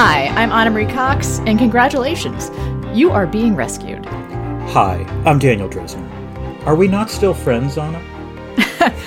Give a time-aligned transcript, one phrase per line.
[0.00, 2.52] Hi, I'm Ana Marie Cox, and congratulations,
[2.96, 4.06] you are being rescued.
[4.06, 6.64] Hi, I'm Daniel Drezner.
[6.66, 8.00] Are we not still friends, Ana?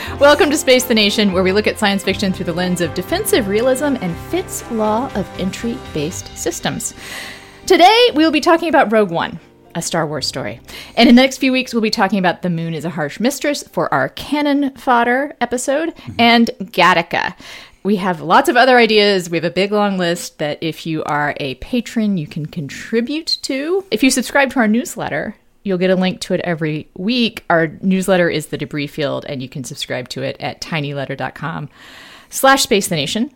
[0.19, 2.93] Welcome to Space the Nation, where we look at science fiction through the lens of
[2.93, 6.93] defensive realism and Fitts' law of entry based systems.
[7.65, 9.39] Today, we will be talking about Rogue One,
[9.73, 10.59] a Star Wars story.
[10.97, 13.17] And in the next few weeks, we'll be talking about The Moon is a Harsh
[13.17, 16.15] Mistress for our Canon Fodder episode, mm-hmm.
[16.19, 17.33] and Gattaca.
[17.83, 19.29] We have lots of other ideas.
[19.29, 23.39] We have a big long list that if you are a patron, you can contribute
[23.43, 23.85] to.
[23.89, 27.43] If you subscribe to our newsletter, you'll get a link to it every week.
[27.49, 31.69] Our newsletter is the debris field, and you can subscribe to it at tinyletter.com
[32.29, 33.31] slash space the nation.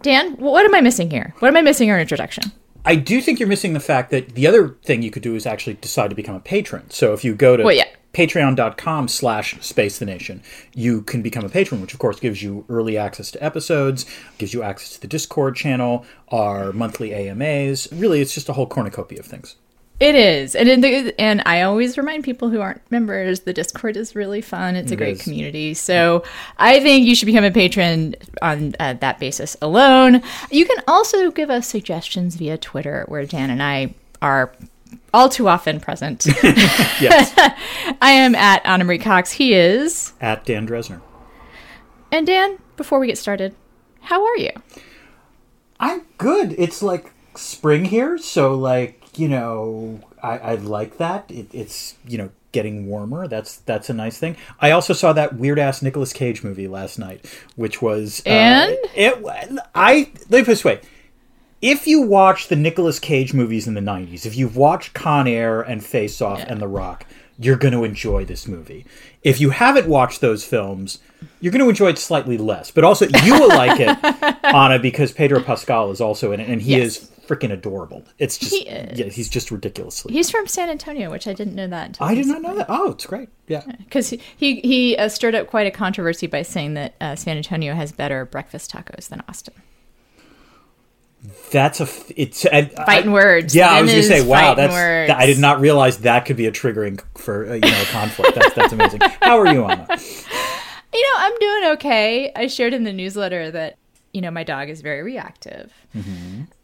[0.00, 1.34] Dan, what am I missing here?
[1.38, 2.52] What am I missing in our introduction?
[2.84, 5.46] I do think you're missing the fact that the other thing you could do is
[5.46, 6.90] actually decide to become a patron.
[6.90, 7.88] So if you go to Well, yeah.
[8.14, 10.42] patreon.com slash space the nation,
[10.74, 14.06] you can become a patron, which of course gives you early access to episodes,
[14.38, 17.88] gives you access to the Discord channel, our monthly AMAs.
[17.92, 19.56] Really, it's just a whole cornucopia of things.
[20.00, 23.96] It is, and in the, and I always remind people who aren't members, the Discord
[23.96, 24.74] is really fun.
[24.74, 25.22] It's a It great is.
[25.22, 26.24] community, so
[26.58, 30.20] I think you should become a patron on uh, that basis alone.
[30.50, 34.52] You can also give us suggestions via Twitter, where Dan and I are
[35.12, 36.26] all too often present.
[37.00, 37.32] Yes,
[38.00, 39.32] I am at Ana Marie Cox.
[39.32, 41.00] He is, at Dan Drezner.
[42.12, 42.58] and Dan.
[42.76, 43.54] Before we get started,
[44.02, 44.50] how are you?
[45.80, 46.54] I'm good.
[46.58, 51.30] It's like spring here, so like you know, I, I like that.
[51.30, 53.26] It, it's you know getting warmer.
[53.28, 54.36] That's that's a nice thing.
[54.60, 58.76] I also saw that weird ass Nicolas Cage movie last night, which was uh, And?
[58.94, 59.58] it.
[59.74, 60.80] I let me put it this way.
[61.66, 65.62] If you watch the Nicolas Cage movies in the '90s, if you've watched Con Air
[65.62, 67.06] and Face Off and The Rock,
[67.38, 68.84] you're going to enjoy this movie.
[69.22, 70.98] If you haven't watched those films,
[71.40, 72.70] you're going to enjoy it slightly less.
[72.70, 76.60] But also, you will like it, Ana, because Pedro Pascal is also in it, and
[76.60, 76.98] he Yes.
[76.98, 78.04] is freaking adorable.
[78.18, 78.98] It's just, He is.
[78.98, 80.12] yeah, he's just ridiculously.
[80.12, 81.86] He's from San Antonio, which I didn't know that.
[81.86, 82.66] Until I did not know that.
[82.68, 83.30] Oh, it's great.
[83.48, 83.62] Yeah.
[83.78, 87.38] because he he, he uh, stirred up quite a controversy by saying that uh, San
[87.38, 89.54] Antonio has better breakfast tacos than Austin.
[91.50, 91.84] That's a.
[91.84, 93.54] f- It's I, Fighting I- words.
[93.54, 94.72] Yeah, I was going to say, wow, that's.
[94.72, 95.10] words.
[95.12, 98.34] I did not realize that could be a triggering for uh, you know a conflict.
[98.34, 99.00] That's that's amazing.
[99.22, 99.86] How are you, Ana?
[100.96, 102.30] You know, I'm doing okay.
[102.36, 103.78] I shared in the newsletter that
[104.12, 105.72] you know my dog is very reactive.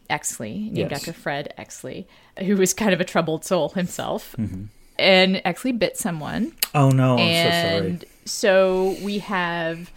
[0.08, 0.92] Exley, named Yes.
[0.92, 2.06] after Fred Exley,
[2.38, 6.52] who was kind of a troubled soul himself, and Exley bit someone.
[6.76, 9.90] Oh no, I'm and so we have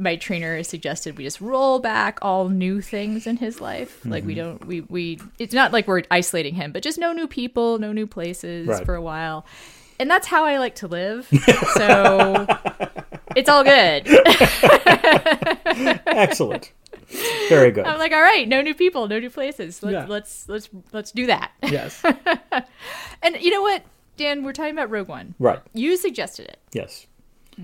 [0.00, 4.22] my trainer has suggested we just roll back all new things in his life like
[4.22, 4.26] Mm-hmm.
[4.28, 7.78] we don't we we it's not like we're isolating him but just no new people
[7.78, 8.84] no new places Right.
[8.84, 9.44] for a while
[9.98, 11.28] and that's how i like to live
[11.74, 12.46] so
[13.36, 14.08] it's all good.
[16.06, 16.72] Excellent.
[17.48, 17.84] Very good.
[17.86, 20.06] i'm like all right no new people no new places let's Yeah.
[20.08, 22.02] let's let's let's do that yes.
[23.22, 23.82] and you know what
[24.16, 25.58] dan we're talking about rogue one Right.
[25.72, 27.06] you suggested it Yes.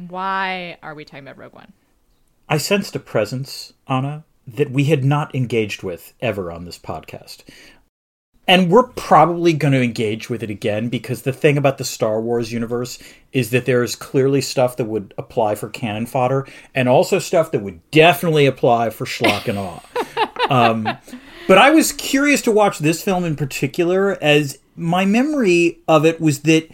[0.09, 1.73] why are we talking about rogue one
[2.49, 7.43] I sensed a presence, Ana, that we had not engaged with ever on this podcast.
[8.49, 12.21] And we're probably going to engage with it again because the thing about the Star
[12.21, 13.01] Wars universe
[13.33, 17.51] is that there is clearly stuff that would apply for cannon fodder and also stuff
[17.51, 19.81] that would definitely apply for schlock and awe.
[20.51, 20.89] um,
[21.49, 26.21] but I was curious to watch this film in particular as my memory of it
[26.21, 26.69] was that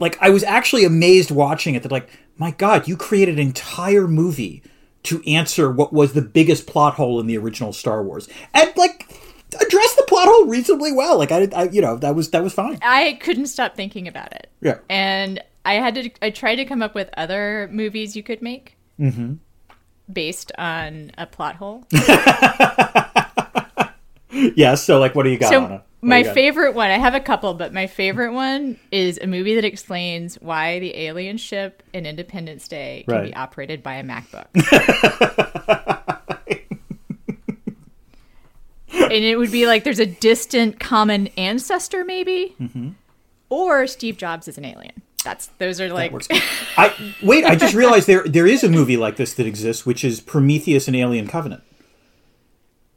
[0.00, 4.08] like I was actually amazed watching it that like my god you created an entire
[4.08, 4.62] movie
[5.04, 9.08] to answer what was the biggest plot hole in the original Star Wars and like
[9.60, 12.52] address the plot hole reasonably well like I, I you know that was that was
[12.52, 14.50] fine I couldn't stop thinking about it.
[14.60, 18.40] yeah And I had to, I tried to come up with other movies you could
[18.42, 19.34] make mm-hmm.
[20.10, 21.84] based on a plot hole.
[24.54, 25.72] yeah so like what do you got so, Ana?
[25.72, 29.26] What do my favorite one, I have a couple, but my favorite one is a
[29.26, 34.04] movie that explains why the alien ship in Independence Day can be operated by a
[34.04, 34.46] MacBook.
[38.92, 42.90] and it would be like there's a distant common ancestor, maybe, Mm-hmm.
[43.48, 45.02] or Steve Jobs is an alien.
[45.24, 46.12] That's those are like.
[46.78, 50.02] I wait I just realized there there is a movie like this that exists which
[50.02, 51.62] is Prometheus and Alien Covenant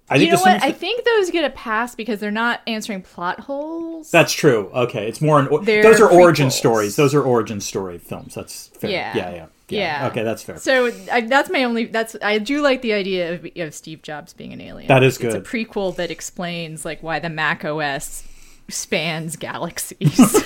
[0.10, 0.62] I you know what?
[0.62, 4.12] some- I think those get a pass because they're not answering plot holes.
[4.12, 4.70] That's true.
[4.74, 5.40] Okay, it's more.
[5.40, 6.96] An, They're those are origin stories.
[6.96, 8.36] Those are origin story films.
[8.36, 8.92] That's fair.
[8.92, 9.16] Yeah.
[9.16, 10.08] Yeah, yeah, Yeah.
[10.08, 10.58] Okay, that's fair.
[10.58, 11.86] So I, that's my only.
[11.86, 14.90] That's I do like the idea of, of Steve Jobs being an alien.
[14.90, 15.34] That is good.
[15.34, 18.28] It's a prequel that explains like why the Mac OS
[18.70, 20.20] spans galaxies.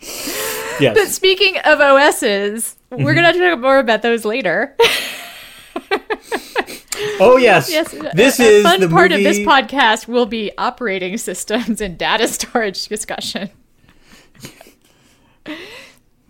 [0.00, 0.94] yes.
[0.94, 3.14] but speaking of OSs, we're mm-hmm.
[3.14, 4.76] gonna talk more about those later.
[7.20, 9.24] Oh yes, Yes, uh, This a, a is fun the part movie.
[9.26, 13.50] of this podcast will be operating systems and data storage discussion.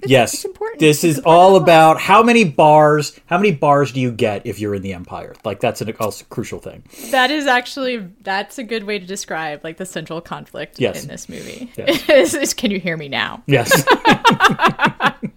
[0.06, 0.80] yes, it's important.
[0.80, 3.18] this It's is a part of all about how many bars.
[3.26, 5.34] How many bars do you get if you're in the Empire?
[5.44, 6.84] Like that's an, also a crucial thing.
[7.10, 11.02] That is actually that's a good way to describe like the central conflict Yes.
[11.02, 11.70] in this movie.
[11.76, 12.08] Yes.
[12.08, 13.42] Is- is, can you hear me now?
[13.46, 13.84] Yes.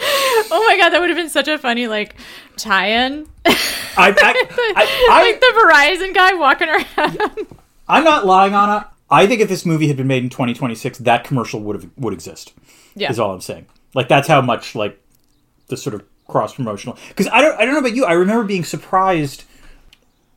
[0.52, 2.16] Oh my god, that would have been such a funny like
[2.56, 3.26] tie-in.
[3.46, 3.52] I,
[3.96, 4.12] I,
[4.76, 7.46] I, I, like the Verizon guy walking around.
[7.88, 8.88] I'm not lying on it.
[9.10, 12.12] I think if this movie had been made in 2026, that commercial would have would
[12.12, 12.52] exist.
[12.94, 13.10] Yeah.
[13.10, 13.66] Is all I'm saying.
[13.94, 15.00] Like that's how much like
[15.68, 16.96] the sort of cross promotional.
[17.08, 18.04] Because I don't I don't know about you.
[18.04, 19.44] I remember being surprised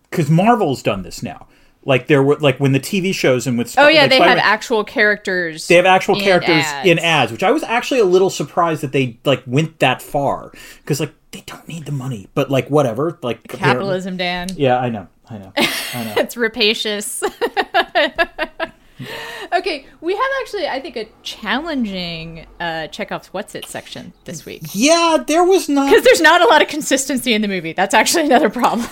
[0.10, 1.48] because Marvel's done this now.
[1.86, 4.16] Like there were like when the TV shows and with Sp- Oh yeah, like they
[4.18, 5.68] have Spider-Man- actual characters.
[5.68, 6.88] they have actual in characters ads.
[6.88, 10.52] in ads, which I was actually a little surprised that they like went that far
[10.78, 14.48] because like they don't need the money, but like whatever, like Capitalism, Dan.
[14.56, 15.62] Yeah, I know, I know, I
[16.06, 16.14] know.
[16.18, 17.22] It's rapacious.
[19.54, 24.62] okay, we have actually, I think, a challenging uh, Chekhov's What's It section this week.
[24.74, 25.90] yeah, there was not.
[25.90, 27.74] Because there's not a lot of consistency in the movie.
[27.74, 28.88] That's actually another problem.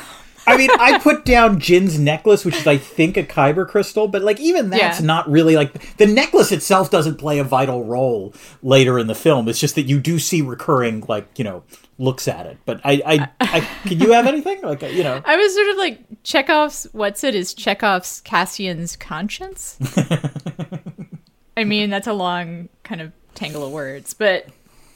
[0.47, 4.21] I mean, I put down Jyn's necklace, which is, I think, a kyber crystal, but
[4.23, 5.05] like even that's Yeah.
[5.05, 8.33] not really like the necklace itself doesn't play a vital role
[8.63, 9.47] later in the film.
[9.47, 11.63] It's just that you do see recurring, like you know,
[11.99, 12.57] looks at it.
[12.65, 15.21] But I, I, I can you have anything like you know?
[15.23, 19.77] I was sort of like, Chekhov's What's It is Chekhov's Cassian's conscience.
[21.57, 24.47] I mean, that's a long kind of tangle of words, but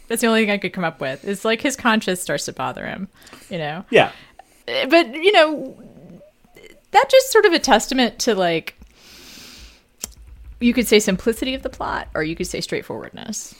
[0.07, 1.25] that's the only thing I could come up with.
[1.25, 3.07] It's like his conscience starts to bother him,
[3.49, 3.85] you know?
[3.89, 4.11] Yeah,
[4.65, 5.77] but you know
[6.91, 8.75] that's just sort of a testament to like
[10.59, 13.53] you could say simplicity of the plot or you could say straightforwardness.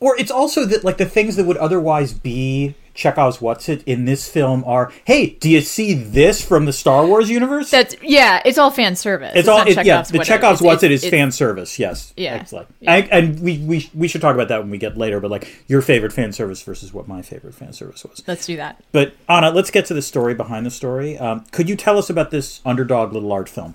[0.00, 4.04] Or it's also that like the things that would otherwise be Chekhov's what's it in
[4.04, 7.70] this film are, hey, do you see this from the Star Wars universe?
[7.70, 10.02] that's yeah it's all fan service It's all not it, yeah.
[10.02, 10.18] The.
[10.18, 11.78] Chekhov's It's- what's it is it's- fan service.
[11.78, 12.12] Yes.
[12.16, 12.34] Yeah.
[12.34, 12.68] Excellent.
[12.80, 12.94] Yeah.
[12.96, 15.20] And, and we, we we should talk about that when we get later.
[15.20, 18.22] But like your favorite fan service versus what my favorite fan service was.
[18.26, 21.18] let's do that But Ana, let's get to the story behind the story.
[21.18, 23.74] Um, could you tell us about this underdog little art film?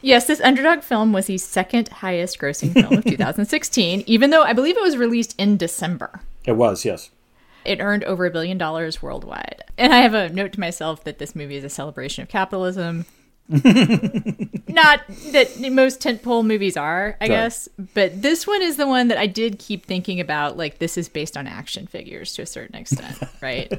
[0.04, 4.54] yes this underdog film was the second highest grossing film of 2016 even though i
[4.54, 7.10] believe it was released in december It was yes.
[7.66, 9.62] It earned over a billion dollars worldwide.
[9.78, 13.06] And I have a note to myself that this movie is a celebration of capitalism.
[13.50, 15.00] Not
[15.32, 17.36] that most tentpole movies are, I Sure.
[17.36, 20.58] guess, but this one is the one that I did keep thinking about.
[20.58, 23.72] Like, this is based on action figures to a certain extent, right?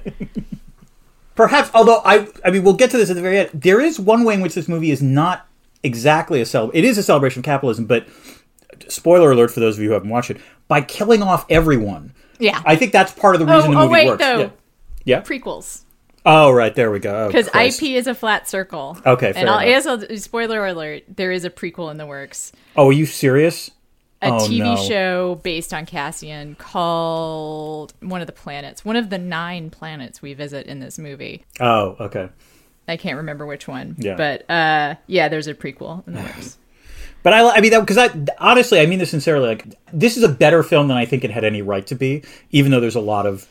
[1.34, 3.50] Perhaps, although I, I mean, we'll get to this at the very end.
[3.52, 5.46] There is one way in which this movie is not
[5.84, 6.70] exactly a cel.
[6.74, 8.08] It is a celebration of capitalism, but
[8.88, 10.38] spoiler alert for those of you who haven't watched it.
[10.66, 12.60] By killing off everyone, Yeah.
[12.64, 14.18] I think that's part of the reason oh, the oh, oh wait, works.
[14.24, 14.38] though.
[14.40, 14.48] Yeah.
[15.04, 15.20] yeah.
[15.20, 15.82] Prequels.
[16.26, 16.74] Oh, right.
[16.74, 17.24] There we go.
[17.24, 17.82] Oh, Because Christ.
[17.82, 18.96] IP is a flat circle.
[19.04, 20.18] Okay, fair And I'll, enough.
[20.18, 22.50] spoiler alert, there is a prequel in the works.
[22.76, 23.70] Oh, are you serious?
[24.22, 24.76] a Oh, TV no.
[24.76, 30.32] show based on Cassian called one of the planets, one of the nine planets we
[30.34, 31.44] visit in this movie.
[31.60, 32.30] Oh, okay.
[32.86, 34.16] I can't remember which one, Yeah.
[34.16, 36.58] but uh, yeah, there's a prequel in the works.
[37.22, 39.48] But I, I mean, that because I honestly, I mean this sincerely.
[39.48, 42.22] Like, this is a better film than I think it had any right to be,
[42.50, 43.48] even though there's a lot of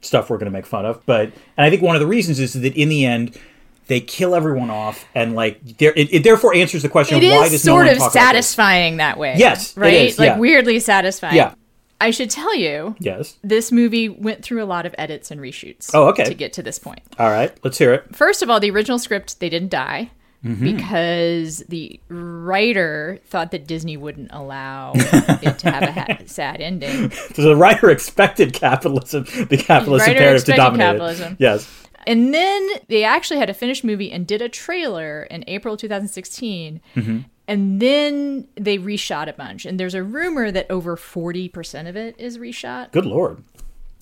[0.00, 1.06] stuff we're going to make fun of.
[1.06, 3.38] But and I think one of the reasons is that in the end,
[3.86, 7.30] they kill everyone off, and like, there, it, it therefore answers the question It of
[7.30, 9.34] why is does no sort one of talk satisfying that way.
[9.36, 9.94] Yes, right?
[9.94, 10.38] is, like yeah.
[10.38, 11.36] weirdly satisfying.
[11.36, 11.54] Yeah.
[12.02, 13.36] I should tell you, Yes.
[13.42, 15.90] this movie went through a lot of edits and reshoots.
[15.94, 16.24] Oh, okay.
[16.24, 17.00] To get to this point.
[17.18, 17.52] All right.
[17.64, 18.14] Let's hear it.
[18.14, 20.10] First of all, the original script they didn't die
[20.44, 20.76] Mm-hmm.
[20.76, 27.10] because the writer thought that Disney wouldn't allow it to have a ha- sad ending.
[27.34, 30.80] So the writer expected capitalism, the capitalist Writer imperative to dominate.
[30.84, 30.88] it.
[30.88, 31.36] capitalism.
[31.38, 31.70] Yes.
[32.08, 36.80] And then they actually had a finished movie and did a trailer in April 2016.
[36.96, 37.18] Mm-hmm.
[37.48, 39.66] And then they reshot a bunch.
[39.66, 42.92] And there's a rumor that over 40% of it is reshot.
[42.92, 43.42] Good lord.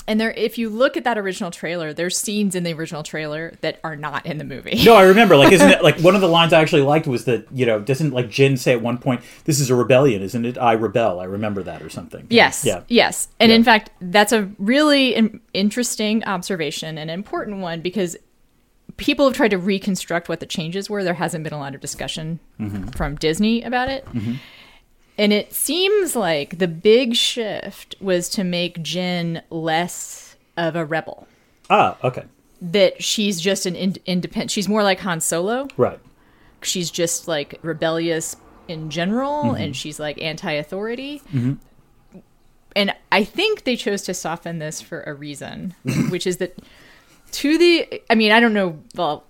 [0.08, 3.54] And there if you look at that original trailer, there's scenes in the original trailer
[3.60, 4.82] that are not in the movie.
[4.84, 5.36] No, I remember.
[5.36, 7.78] Like, isn't it like one of the lines I actually liked was that you know
[7.78, 10.58] doesn't like Jyn say at one point, "This is a rebellion, isn't it?
[10.58, 12.26] I rebel." I remember that or something.
[12.28, 12.64] Yes.
[12.64, 12.82] Yeah.
[12.88, 13.28] Yes.
[13.38, 13.56] And Yeah.
[13.56, 18.16] in fact, that's a really interesting observation and an important one because
[18.96, 21.04] people have tried to reconstruct what the changes were.
[21.04, 22.88] There hasn't been a lot of discussion Mm-hmm.
[22.88, 24.06] from Disney about it.
[25.18, 31.26] And it seems like the big shift was to make Jyn less of a rebel.
[31.68, 32.24] Ah, okay.
[32.62, 34.50] That she's just an in- independent.
[34.50, 35.68] She's more like Han Solo.
[35.76, 35.98] Right.
[36.62, 38.36] She's just like rebellious
[38.68, 39.62] in general, Mm-hmm.
[39.62, 41.22] and she's like anti-authority.
[42.76, 45.74] and I think they chose to soften this for a reason,
[46.10, 46.56] which is that
[47.32, 49.24] to the, I mean, I don't know, well,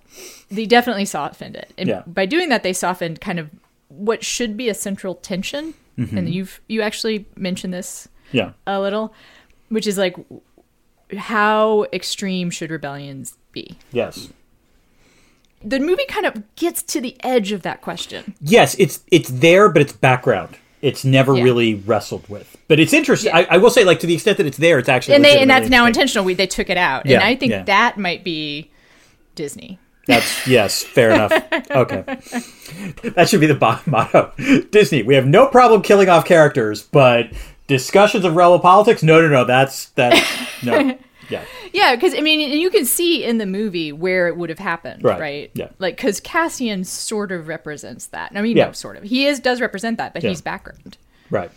[0.49, 1.71] they definitely softened it.
[1.77, 2.03] And Yeah.
[2.07, 3.49] by doing that, they softened kind of
[3.89, 5.73] what should be a central tension.
[5.97, 6.17] Mm-hmm.
[6.17, 8.51] And you've, you actually mentioned this Yeah.
[8.67, 9.13] a little,
[9.69, 10.15] which is like,
[11.17, 13.77] how extreme should rebellions be?
[13.91, 14.29] Yes.
[15.63, 18.33] The movie kind of gets to the edge of that question.
[18.41, 20.57] Yes, it's it's there, but it's background.
[20.81, 21.43] It's never Yeah.
[21.43, 22.57] really wrestled with.
[22.67, 23.31] But it's interesting.
[23.33, 23.45] Yeah.
[23.49, 25.39] I, I will say, like to the extent that it's there, it's actually And they,
[25.39, 26.25] and that's now intentional.
[26.25, 27.05] We, they took it out.
[27.05, 28.71] Yeah, and I think that might be
[29.35, 29.77] Disney.
[30.07, 31.31] That's yes, fair enough.
[31.69, 32.01] Okay,
[33.11, 34.33] that should be the motto.
[34.71, 37.29] Disney, we have no problem killing off characters, but
[37.67, 39.45] discussions of rebel politics, no, no, no.
[39.45, 40.13] That's that.
[40.63, 40.97] No,
[41.31, 44.59] yeah, Yeah, because I mean, you can see in the movie where it would have
[44.59, 45.51] happened, Right, right?
[45.53, 45.69] yeah.
[45.79, 48.31] Like, because Cassian sort of represents that.
[48.35, 48.67] I mean, Yeah.
[48.67, 49.03] no, sort of.
[49.03, 50.29] He is does represent that, but Yeah.
[50.29, 50.97] he's background.
[51.29, 51.49] right.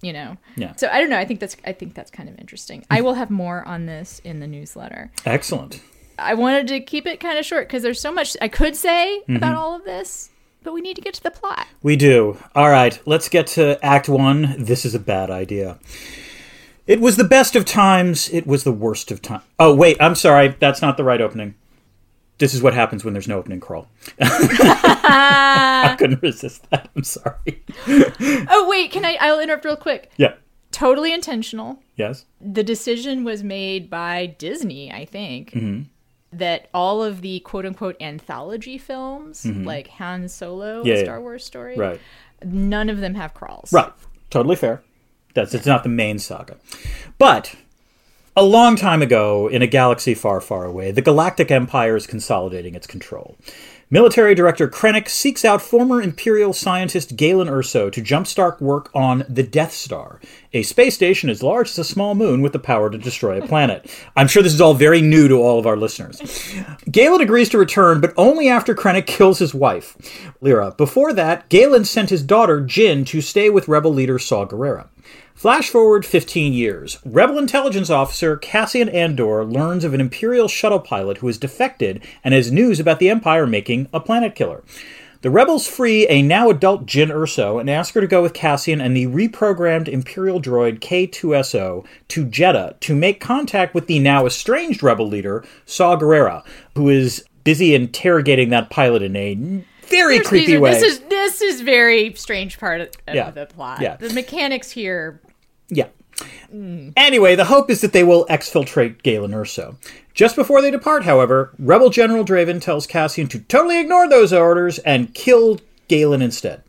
[0.00, 0.36] You know.
[0.56, 0.76] Yeah.
[0.76, 1.18] So I don't know.
[1.18, 2.84] I think that's I think that's kind of interesting.
[2.88, 5.10] I will have more on this in the newsletter.
[5.26, 5.80] Excellent.
[6.20, 9.20] I wanted to keep it kind of short because there's so much I could say
[9.22, 9.34] Mm-hmm.
[9.36, 10.30] about all of this,
[10.62, 11.66] but we need to get to the plot.
[11.82, 12.36] We do.
[12.54, 14.54] All right, let's get to Act One.
[14.56, 15.78] This is a bad idea.
[16.88, 18.28] It was the best of times.
[18.30, 19.44] It was the worst of times.
[19.60, 20.56] Oh wait, I'm sorry.
[20.58, 21.54] That's not the right opening.
[22.38, 23.88] This is what happens when there's no opening crawl.
[24.20, 26.88] I couldn't resist that.
[26.96, 27.62] I'm sorry.
[28.50, 29.16] Oh wait, can I?
[29.20, 30.10] I'll interrupt real quick.
[30.16, 30.34] Yeah.
[30.70, 31.78] Totally intentional.
[31.96, 32.24] Yes.
[32.40, 35.82] the decision was made by Disney, I think, Mm-hmm.
[36.38, 40.86] that all of the quote unquote anthology films, like Han Solo, Mm-hmm.
[40.88, 41.04] Yeah, a yeah.
[41.04, 42.00] Star Wars story, Right.
[42.44, 43.72] none of them have crawls.
[43.72, 43.92] Right.
[44.30, 44.82] Totally fair.
[45.34, 46.56] That's it's not the main saga.
[47.18, 47.54] But
[48.36, 52.74] a long time ago, in a galaxy far, far away, the Galactic Empire is consolidating
[52.74, 53.36] its control.
[53.90, 59.42] Military Director Krennic seeks out former Imperial scientist Galen Erso to jumpstart work on the
[59.42, 60.20] Death Star,
[60.52, 63.48] a space station as large as a small moon with the power to destroy a
[63.48, 63.90] planet.
[64.14, 66.20] I'm sure this is all very new to all of our listeners.
[66.90, 69.96] Galen agrees to return, but only after Krennic kills his wife,
[70.42, 70.74] Lyra.
[70.76, 74.88] Before that, Galen sent his daughter, Jyn, to stay with rebel leader Saw Gerrera.
[75.38, 76.98] Flash forward 15 years.
[77.04, 82.34] Rebel intelligence officer Cassian Andor learns of an Imperial shuttle pilot who has defected and
[82.34, 84.64] has news about the Empire making a planet killer.
[85.20, 88.80] The rebels free a now adult Jyn Erso and ask her to go with Cassian
[88.80, 94.82] and the reprogrammed Imperial droid K-2SO to Jedha to make contact with the now estranged
[94.82, 99.36] rebel leader, Saw Gerrera, who is busy interrogating that pilot in a
[99.86, 100.72] very These creepy are- way.
[100.72, 103.30] This is this is very strange part of, of Yeah.
[103.30, 103.80] the plot.
[103.80, 103.94] Yeah.
[103.96, 105.20] The mechanics here.
[105.68, 105.88] Yeah.
[106.96, 109.76] Anyway, the hope is that they will exfiltrate Galen Erso.
[110.14, 114.78] Just before they depart, however, Rebel General Draven tells Cassian to totally ignore those orders
[114.80, 116.62] and kill Galen instead.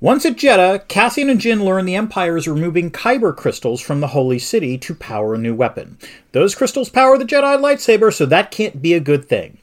[0.00, 4.08] Once at Jedha, Cassian and Jyn learn the Empire is removing Kyber crystals from the
[4.08, 5.98] Holy City to power a new weapon.
[6.30, 9.58] Those crystals power the Jedi lightsaber, so that can't be a good thing.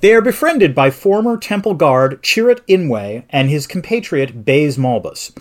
[0.00, 5.32] They are befriended by former Temple Guard Chirrut Îmwe and his compatriot Baze Malbus.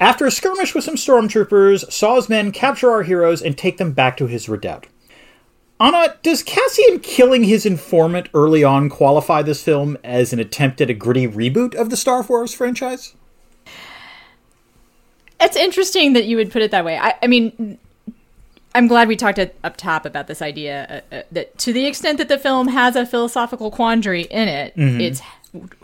[0.00, 4.16] After a skirmish with some stormtroopers, Saw's men capture our heroes and take them back
[4.18, 4.86] to his redoubt.
[5.80, 10.90] Ana, does Cassian killing his informant early on qualify this film as an attempt at
[10.90, 13.14] a gritty reboot of the Star Wars franchise?
[15.40, 16.98] It's interesting that you would put it that way.
[16.98, 17.78] I, I mean,
[18.74, 21.86] I'm glad we talked at, up top about this idea uh, uh, that to the
[21.86, 25.00] extent that the film has a philosophical quandary in it, Mm-hmm.
[25.00, 25.22] it's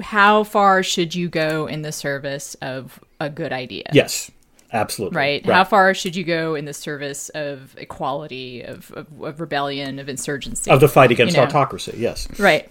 [0.02, 3.84] how far should you go in the service of a good idea?
[3.92, 4.30] Yes,
[4.72, 5.16] absolutely.
[5.16, 5.46] Right?
[5.46, 10.08] How far should you go in the service of equality, of, of, of rebellion, of
[10.08, 10.70] insurgency?
[10.70, 11.46] Of the fight against You know.
[11.48, 12.28] autocracy, yes.
[12.38, 12.70] right.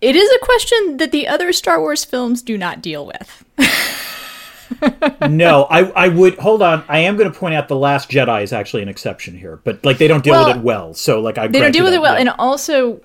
[0.00, 3.44] It is a question that the other Star Wars films do not deal with.
[5.28, 6.84] no, I, I would hold on.
[6.88, 9.84] I am going to point out the Last Jedi is actually an exception here, but
[9.84, 10.94] like they don't deal Well, with it well.
[10.94, 13.00] So like I they don't deal with it well and also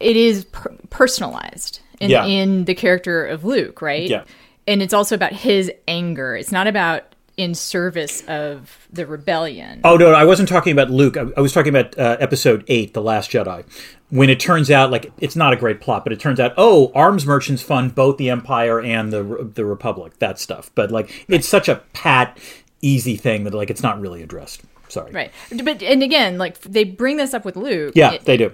[0.00, 2.24] it is per- personalized in, Yeah.
[2.24, 4.22] in the character of luke right Yeah.
[4.68, 7.02] And it's also about his anger it's not about
[7.36, 11.16] in service of the rebellion Oh no, I wasn't talking about Luke.
[11.16, 13.64] I, I was talking about uh, Episode Eight, The Last Jedi,
[14.10, 16.90] when it turns out like it's not a great plot, but it turns out oh,
[16.96, 19.22] arms merchants fund both the Empire and the
[19.54, 20.18] the Republic.
[20.18, 22.36] That stuff, but like it's such a pat,
[22.82, 24.62] easy thing that like it's not really addressed.
[24.88, 25.12] Sorry.
[25.12, 25.30] right
[25.62, 28.52] but and again like they bring this up with luke Yeah, it- they do.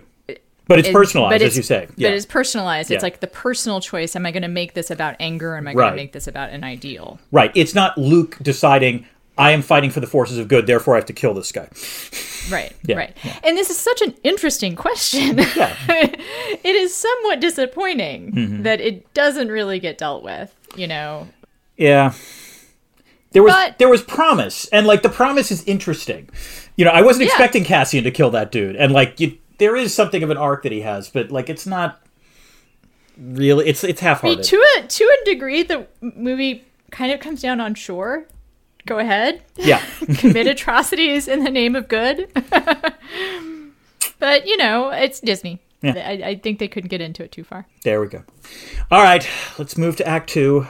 [0.67, 1.87] But it's personalized, but as it's- you say.
[1.97, 2.09] Yeah.
[2.09, 2.91] But it's personalized.
[2.91, 2.95] Yeah.
[2.97, 4.17] It's like the personal choice.
[4.17, 5.53] Am I going to make this about anger?
[5.53, 5.91] Or am I going Right.
[5.91, 7.19] to make this about an ideal?
[7.33, 7.51] right.
[7.55, 9.07] It's not Luke deciding
[9.37, 11.69] I am fighting for the forces of good, therefore I have to kill this guy.
[12.51, 12.73] Right.
[12.87, 13.17] Yeah, Right.
[13.43, 15.39] And this is such an interesting question.
[15.57, 15.75] Yeah.
[15.89, 18.63] it is somewhat disappointing Mm-hmm.
[18.63, 20.55] that it doesn't really get dealt with.
[20.77, 21.29] You know,
[21.77, 22.13] Yeah.
[23.33, 26.29] There was But- there was promise, and like the promise is interesting.
[26.77, 27.33] You know, I wasn't Yeah.
[27.33, 30.63] expecting Cassian to kill that dude, and like you, there is something of an arc
[30.63, 32.01] that he has, but like it's not
[33.19, 33.67] really.
[33.69, 34.45] It's it's I mean, half-hearted.
[34.45, 38.27] to a to a degree, the movie kind of comes down on shore.
[38.87, 39.83] Go ahead, yeah,
[40.19, 42.31] commit atrocities in the name of good.
[44.19, 45.61] but you know, it's Disney.
[45.81, 45.93] Yeah.
[45.97, 47.67] I, I think they couldn't get into it too far.
[47.83, 48.25] there we go.
[48.91, 49.27] All right,
[49.59, 50.67] let's move to Act Two.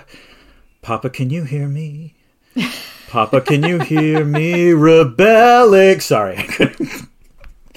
[0.82, 2.14] Papa, can you hear me?
[3.08, 4.72] Papa, can you hear me?
[4.72, 6.02] Rebellic.
[6.02, 6.36] Sorry,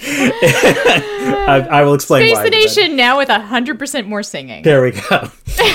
[0.00, 1.66] I.
[1.70, 2.44] I, will explain Face why.
[2.44, 2.50] the.
[2.50, 4.62] Nation now with hundred percent more singing.
[4.62, 5.30] There we go.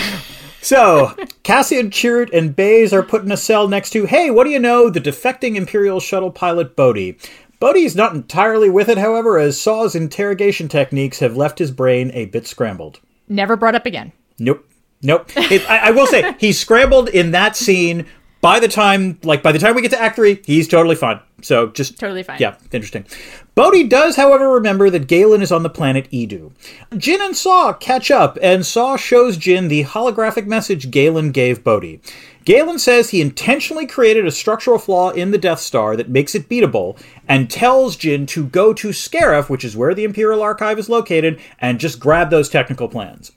[0.61, 4.49] so, Cassian, Chirrut, and Baze are put in a cell next to, hey, what do
[4.49, 7.17] you know, the defecting Imperial shuttle pilot Bodhi.
[7.59, 12.11] Bodhi is not entirely with it, however, as Saw's interrogation techniques have left his brain
[12.13, 12.99] a bit scrambled.
[13.29, 14.11] Never brought up again.
[14.39, 14.67] Nope.
[15.01, 15.29] Nope.
[15.35, 18.05] It, I, I will say, he's scrambled in that scene.
[18.43, 21.21] By the time, like, by the time we get to Act 3, he's totally fine.
[21.41, 22.39] So, just Totally fine.
[22.41, 23.05] yeah, interesting.
[23.55, 26.51] Bodhi does, however, remember that Galen is on the planet Eadu.
[26.91, 32.01] Jyn and Saw catch up, and Saw shows Jyn the holographic message Galen gave Bodhi.
[32.43, 36.49] Galen says he intentionally created a structural flaw in the Death Star that makes it
[36.49, 40.89] beatable, and tells Jyn to go to Scarif, which is where the Imperial Archive is
[40.89, 43.31] located, and just grab those technical plans.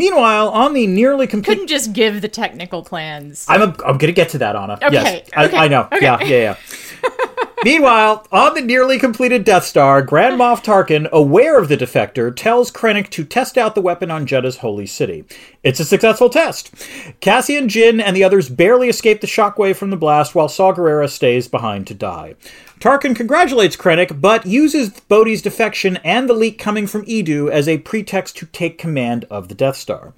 [0.00, 3.44] Meanwhile, on the nearly complete Couldn't just give the technical plans.
[3.50, 4.78] I'm, a, I'm going to get to that, Ana.
[4.82, 5.88] Okay, Yes, I, I know.
[5.92, 5.98] okay.
[6.00, 6.56] Yeah, yeah,
[7.04, 7.10] yeah.
[7.62, 12.70] Meanwhile, on the nearly completed Death Star, Grand Moff Tarkin, aware of the defector, tells
[12.70, 15.26] Krennic to test out the weapon on Jedha's holy city.
[15.62, 16.74] It's a successful test.
[17.20, 21.10] Cassian, Jyn, and the others barely escape the shockwave from the blast, while Saw Gerrera
[21.10, 22.34] stays behind to die.
[22.80, 27.76] Tarkin congratulates Krennic, but uses Bodhi's defection and the leak coming from Eadu as a
[27.78, 30.14] pretext to take command of the Death Star.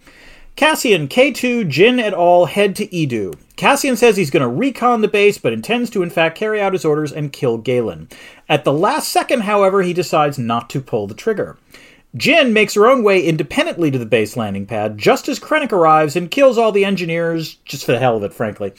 [0.55, 2.45] Cassian, K2, Jyn et al.
[2.45, 3.35] head to Eadu.
[3.57, 6.75] Cassian says he's going to recon the base, but intends to in fact carry out
[6.75, 8.09] his orders and kill Galen.
[8.49, 11.57] At the last second, however, he decides not to pull the trigger.
[12.17, 16.15] Jyn makes her own way independently to the base landing pad just as Krennic arrives
[16.15, 18.75] and kills all the engineers, just for the hell of it, frankly.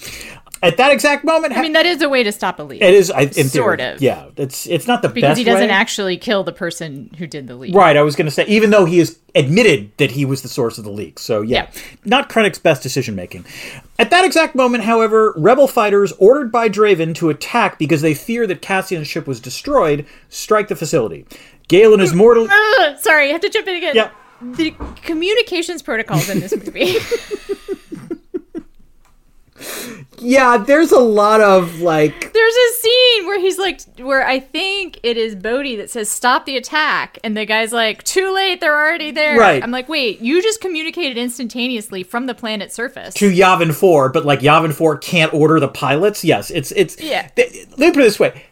[0.64, 2.82] At that exact moment, I mean, that is a way to stop a leak.
[2.82, 4.02] it is I, in theory, Sort of.
[4.02, 5.74] Yeah, it's it's not the best because best he doesn't way.
[5.74, 7.76] actually kill the person who did the leak.
[7.76, 10.48] Right, I was going to say, even though he has admitted that he was the
[10.48, 11.20] source of the leak.
[11.20, 11.82] So, yeah, Yeah.
[12.06, 13.46] not Krennic's best decision making.
[14.00, 18.48] At that exact moment, however, rebel fighters ordered by Draven to attack because they fear
[18.48, 21.26] that Cassian's ship was destroyed strike the facility.
[21.68, 22.48] Galen is mortally.
[22.52, 23.96] Ugh, sorry, I have to jump in again.
[23.96, 24.12] Yeah.
[24.42, 24.72] The
[25.04, 26.96] communications protocols in this movie.
[30.20, 32.34] Yeah, there's a lot of like.
[32.34, 36.46] There's a scene where he's like, where I think it is Bodhi that says, stop
[36.46, 37.20] the attack.
[37.24, 39.38] And the guy's like, too late, they're already there.
[39.38, 39.62] Right.
[39.62, 43.14] I'm like, wait, you just communicated instantaneously from the planet's surface.
[43.16, 46.24] To Yavin 4, but like Yavin 4 can't order the pilots.
[46.24, 47.00] Yes, it's it's.
[47.02, 47.28] Yeah.
[47.36, 48.44] th- let me put it this way: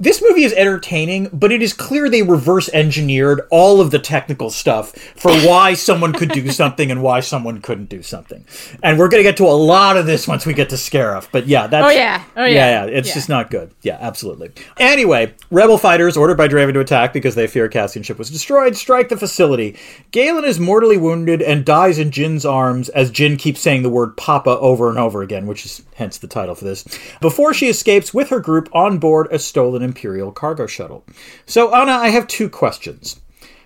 [0.00, 4.50] this movie is entertaining, but it is clear they reverse engineered all of the technical
[4.50, 8.44] stuff for why someone could do something and why someone couldn't do something.
[8.82, 11.28] And we're going to get to a lot of this once we get to Scarif.
[11.32, 12.22] But yeah, that's Oh, yeah.
[12.36, 12.54] Oh, yeah.
[12.54, 12.98] yeah, yeah.
[12.98, 13.14] It's Yeah.
[13.14, 13.72] just not good.
[13.82, 14.50] Yeah, absolutely.
[14.78, 18.76] Anyway, rebel fighters ordered by Draven to attack because they fear Cassian ship was destroyed
[18.76, 19.76] strike the facility.
[20.12, 24.16] Galen is mortally wounded and dies in Jyn's arms as Jyn keeps saying the word
[24.16, 26.84] Papa over and over again, which is hence the title for this.
[27.20, 31.04] Before she escapes with her group on board a stolen Imperial cargo shuttle.
[31.46, 33.20] So Ana, I have two questions.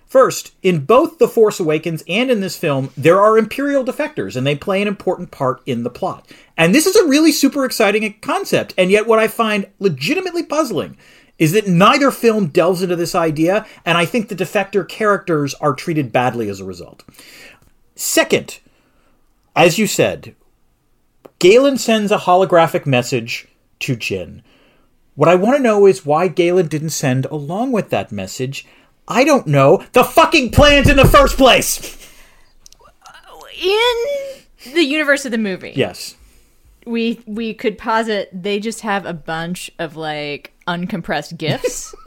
[0.06, 4.46] First, in both The Force Awakens and in this film, there are Imperial defectors, and
[4.46, 6.30] they play an important part in the plot.
[6.54, 10.98] And this is a really super exciting concept, and yet what I find legitimately puzzling
[11.38, 15.72] is that neither film delves into this idea, and I think the defector characters are
[15.72, 17.02] treated badly as a result.
[17.94, 18.60] Second,
[19.56, 20.34] as you said,
[21.38, 23.48] Galen sends a holographic message
[23.80, 24.42] to Jyn.
[25.14, 28.66] What I want to know is why Galen didn't send along with that message.
[29.06, 29.84] I don't know.
[29.92, 31.98] The fucking plans in the first place!
[33.62, 36.16] in the universe of the movie, Yes.
[36.84, 41.94] we we could posit they just have a bunch of like uncompressed gifs.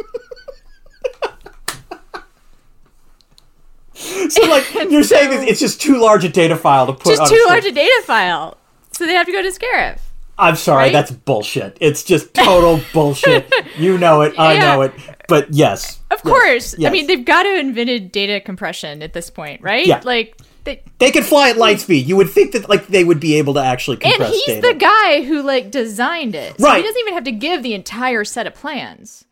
[4.30, 7.44] So, like, you're saying it's just too large a data file to put just too
[7.48, 8.58] a large a data file.
[8.92, 10.00] So they have to go to Scarif.
[10.38, 10.92] I'm sorry, right?
[10.94, 11.78] that's bullshit.
[11.80, 13.52] It's just total bullshit.
[13.78, 14.60] You know it, I Yeah.
[14.62, 14.94] know it.
[15.28, 16.00] But yes.
[16.12, 16.34] Of Yes.
[16.34, 16.76] course.
[16.86, 19.86] I mean, they've got to have invented data compression at this point, right?
[19.86, 20.02] Yeah.
[20.04, 22.08] Like, they, They could fly at light speed.
[22.08, 24.68] You would think that like they would be able to actually compress and he's data.
[24.68, 26.60] the guy who like designed it.
[26.60, 26.78] So Right.
[26.78, 29.26] He doesn't even have to give the entire set of plans.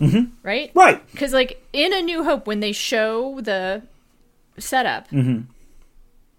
[0.00, 0.26] Mm-hmm.
[0.42, 0.70] Right.
[0.74, 1.04] right.
[1.10, 3.82] Because like in A New Hope, when they show the
[4.58, 5.42] setup, Mm-hmm.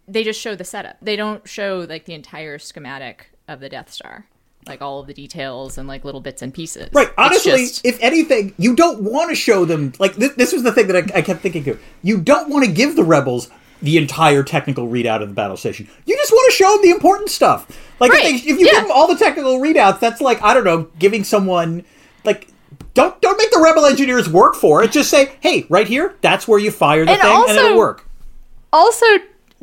[0.07, 0.97] they just show the setup.
[1.01, 4.25] They don't show like the entire schematic of the Death Star.
[4.67, 6.89] like all of the details and like little bits and pieces.
[6.91, 7.09] Right.
[7.17, 9.93] Honestly, just- if anything, you don't want to show them.
[9.99, 11.81] Like this, this was the thing that I, I kept thinking of.
[12.03, 13.49] You don't want to give the rebels
[13.81, 15.87] the entire technical readout of the battle station.
[16.05, 17.67] You just want to show them the important stuff.
[18.01, 18.71] Like Right, if, they, if you yeah.
[18.73, 21.85] give them all the technical readouts, that's like I don't know, giving someone
[22.25, 22.49] like.
[22.93, 24.91] Don't don't make the rebel engineers work for it.
[24.91, 28.05] Just say, "Hey, right here, that's where you fire the And thing, and it'll work."
[28.73, 29.05] also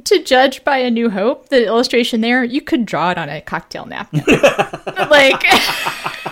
[0.05, 3.41] to judge by a new hope the illustration there you could draw it on a
[3.41, 4.23] cocktail napkin
[5.11, 5.43] like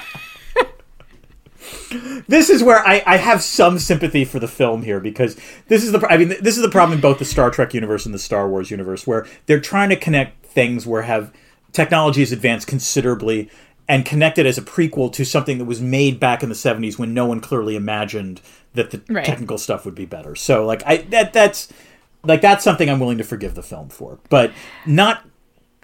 [2.26, 5.92] this is where I, I have some sympathy for the film here because this is
[5.92, 8.18] the I mean this is the problem in both the Star Trek universe and the
[8.18, 11.32] Star Wars universe where they're trying to connect things where have
[11.72, 13.50] technology has advanced considerably
[13.88, 16.98] and connect it as a prequel to something that was made back in the 70s
[16.98, 18.40] when no one clearly imagined
[18.74, 19.24] that the Right.
[19.24, 20.34] technical stuff would be better.
[20.34, 21.68] So like I that that's
[22.24, 24.18] like that's something I'm willing to forgive the film for.
[24.28, 24.52] But
[24.86, 25.24] not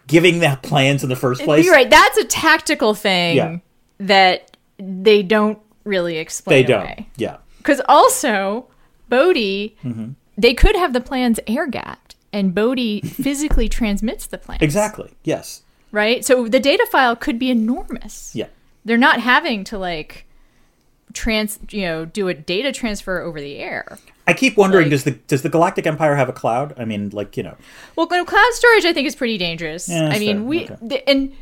[0.06, 1.64] giving the plans in the first place.
[1.64, 3.58] you're right that's a tactical thing Yeah.
[3.98, 7.06] that they don't really explain They don't.
[7.16, 7.38] Yeah.
[7.58, 8.68] Because also,
[9.08, 10.12] Bodhi, Mm-hmm.
[10.38, 14.62] they could have the plans air gapped, and Bodhi physically transmits the plans.
[14.62, 15.12] Exactly.
[15.24, 15.62] Yes.
[15.92, 16.24] Right?
[16.24, 18.32] So the data file could be enormous.
[18.34, 18.46] Yeah.
[18.84, 20.26] They're not having to, like,
[21.14, 23.98] trans you know do a data transfer over the air
[24.28, 26.74] I keep wondering Like- does the does the Galactic Empire have a cloud?
[26.78, 27.56] I mean, like, you know.
[27.96, 30.44] well cloud storage i think is pretty dangerous Yeah, i mean fair.
[30.44, 30.76] we Okay.
[30.88, 31.32] th- and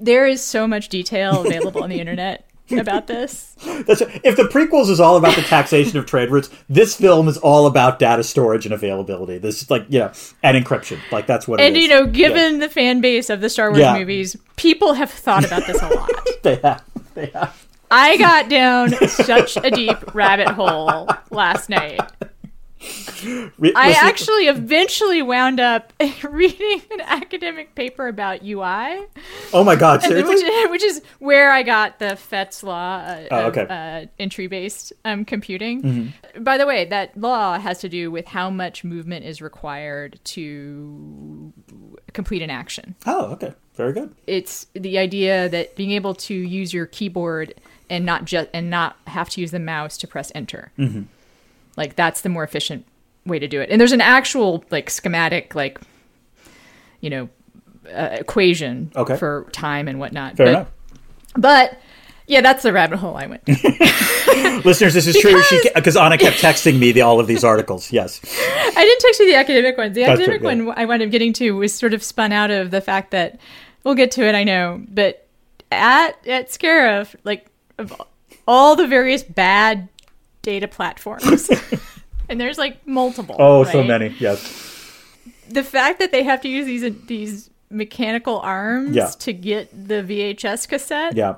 [0.00, 4.90] there is so much detail available on the internet about this That's if the prequels
[4.90, 8.64] is all about the taxation of trade routes, this film is all about data storage
[8.64, 9.38] and availability.
[9.38, 10.12] This is like, you know,
[10.44, 10.98] and encryption.
[11.10, 11.88] Like that's what and it is.
[11.88, 13.98] you know given the fan base of the star wars Yeah.
[13.98, 16.10] movies people have thought about this a lot
[16.42, 16.84] they have
[17.14, 22.00] they have I got down such a deep rabbit hole last night.
[23.58, 29.04] Re- I actually eventually wound up reading an academic paper about UI,
[29.52, 30.34] Oh my god, seriously?
[30.34, 33.66] which, is, which is where I got the Fitts' law uh, Oh, okay.
[33.66, 34.04] Mm-hmm.
[34.04, 36.14] uh, entry-based um, computing.
[36.38, 41.52] By the way, that law has to do with how much movement is required to
[42.14, 42.94] complete an action.
[43.06, 43.52] oh, okay.
[43.74, 44.14] Very good.
[44.26, 47.54] it's the idea that being able to use your keyboard
[47.90, 51.02] and not just and not have to use the mouse to press enter Mm-hmm.
[51.76, 52.86] like that's the more efficient
[53.26, 55.78] way to do it and there's an actual like schematic like
[57.00, 57.28] you know
[57.94, 59.16] uh, equation Okay.
[59.16, 60.68] for time and whatnot Fair but, enough.
[61.36, 61.78] but
[62.26, 63.42] yeah that's the rabbit hole i went.
[64.64, 65.40] Listeners, this is true.
[65.74, 67.90] Because Anna kept texting me the, all of these articles.
[67.92, 68.20] Yes.
[68.24, 70.64] i didn't text you the academic ones the That's academic right, yeah.
[70.64, 73.38] one i wound up getting to was sort of spun out of the fact that
[73.84, 75.26] we'll get to it i know but
[75.72, 77.46] at at scarif like
[77.80, 78.00] of
[78.46, 79.88] all the various bad
[80.42, 81.50] data platforms
[82.28, 84.14] and there's like multiple Oh, so many.
[84.18, 84.40] Yes.
[85.48, 89.10] the fact that they have to use these these mechanical arms Yeah.
[89.20, 91.36] to get the vhs cassette Yeah.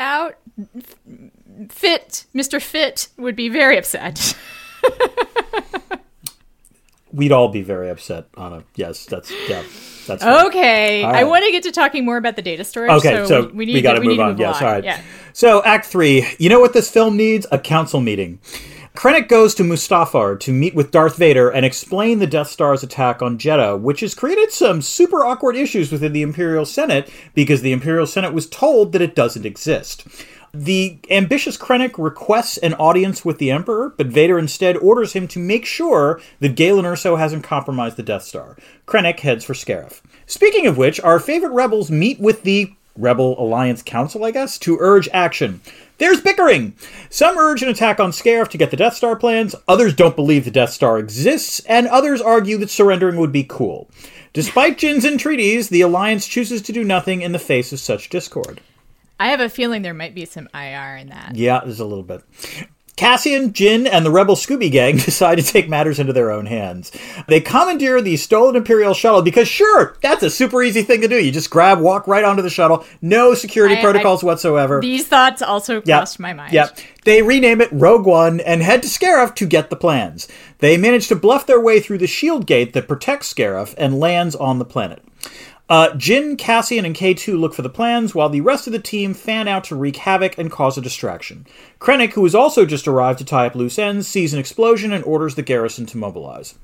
[0.00, 0.36] out
[1.68, 4.36] fit mr fit would be very upset
[7.12, 8.64] We'd all be very upset, on Ana.
[8.74, 9.62] Yes, that's yeah.
[10.06, 10.46] That's fine.
[10.46, 12.90] Okay, All I want to get to talking more about the data storage.
[12.90, 14.36] Okay, so, we, we, need got to move on.
[14.38, 14.84] yes, all right.
[14.84, 15.00] Yeah.
[15.32, 16.26] So, Act Three.
[16.38, 17.46] You know what this film needs?
[17.50, 18.40] A council meeting.
[18.94, 23.22] Krennic goes to Mustafar to meet with Darth Vader and explain the Death Star's attack
[23.22, 27.72] on Jedha, which has created some super awkward issues within the Imperial Senate because the
[27.72, 30.06] Imperial Senate was told that it doesn't exist.
[30.54, 35.38] The ambitious Krennic requests an audience with the Emperor, but Vader instead orders him to
[35.38, 38.58] make sure that Galen Erso hasn't compromised the Death Star.
[38.86, 40.02] Krennic heads for Scarif.
[40.26, 44.76] Speaking of which, our favorite rebels meet with the Rebel Alliance Council, I guess, to
[44.78, 45.62] urge action.
[45.96, 46.74] There's bickering.
[47.08, 50.44] Some urge an attack on Scarif to get the Death Star plans, others don't believe
[50.44, 53.88] the Death Star exists, and others argue that surrendering would be cool.
[54.34, 58.60] Despite Jyn's entreaties, the Alliance chooses to do nothing in the face of such discord.
[59.22, 61.36] I have a feeling there might be some IR in that.
[61.36, 62.22] Yeah, there's a little bit.
[62.96, 66.90] Cassian, Jyn, and the rebel Scooby Gang decide to take matters into their own hands.
[67.28, 71.24] They commandeer the stolen Imperial shuttle because, sure, that's a super easy thing to do.
[71.24, 74.80] You just grab, walk right onto the shuttle, no security I- protocols whatsoever.
[74.80, 75.84] These thoughts also Yep.
[75.84, 76.52] crossed my mind.
[76.52, 76.76] Yep.
[77.04, 80.26] They rename it Rogue One and head to Scarif to get the plans.
[80.58, 84.34] They manage to bluff their way through the shield gate that protects Scarif and lands
[84.34, 85.00] on the planet.
[85.72, 89.14] Uh, Jyn, Cassian, and K2 look for the plans, while the rest of the team
[89.14, 91.46] fan out to wreak havoc and cause a distraction.
[91.80, 95.02] Krennic, who has also just arrived to tie up loose ends, sees an explosion and
[95.04, 96.56] orders the garrison to mobilize.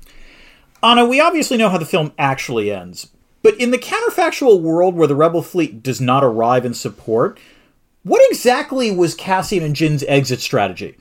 [0.83, 3.09] Ana, we obviously know how the film actually ends,
[3.41, 7.39] but in the counterfactual world where the rebel fleet does not arrive in support,
[8.03, 10.95] what exactly was Cassian and Jyn's exit strategy?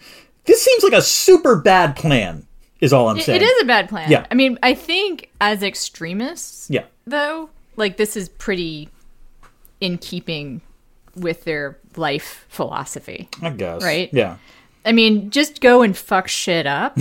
[0.47, 2.47] This seems like a super bad plan,
[2.81, 3.43] is all I'm saying.
[3.43, 4.11] it is a bad plan.
[4.11, 4.27] Yeah.
[4.31, 6.85] I mean, I think as extremists, Yeah.
[7.07, 8.89] though, like this is pretty
[9.81, 10.61] in keeping
[11.15, 13.29] with their life philosophy.
[13.41, 13.83] I guess.
[13.83, 14.11] Right?
[14.13, 14.37] Yeah.
[14.85, 16.99] I mean, just go and fuck shit up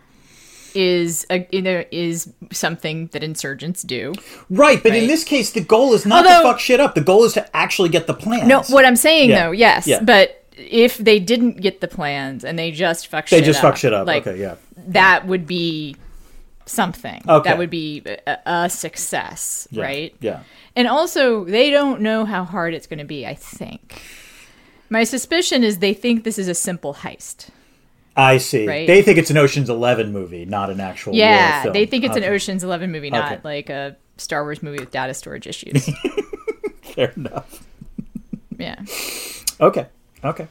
[0.74, 4.12] is a, you know is something that insurgents do.
[4.50, 6.94] Right, but in this case, the goal is not to fuck shit up.
[6.94, 8.46] The goal is to actually get the plans.
[8.46, 9.46] No, what I'm saying Yeah.
[9.46, 10.00] though, yes, Yeah.
[10.02, 13.70] but if they didn't get the plans and they just fuck they shit just up,
[13.72, 14.06] fuck shit up.
[14.06, 14.56] like okay, yeah.
[14.88, 15.96] that would be
[16.66, 17.22] something.
[17.28, 17.48] Okay.
[17.48, 19.82] That would be a, a success, yeah.
[19.82, 20.14] right?
[20.20, 20.42] Yeah.
[20.74, 24.02] And also, they don't know how hard it's going to be, I think.
[24.90, 27.48] My suspicion is they think this is a simple heist.
[28.16, 28.66] I see.
[28.66, 28.86] Right.
[28.86, 31.14] They think it's an Ocean's Eleven movie, not an actual.
[31.14, 32.26] Yeah, they think it's Okay.
[32.26, 33.40] an Ocean's 11 movie, not Okay.
[33.44, 35.88] like a Star Wars movie with data storage issues.
[36.82, 37.62] Fair enough.
[38.58, 38.76] yeah.
[39.60, 39.86] Okay.
[40.24, 40.48] Okay.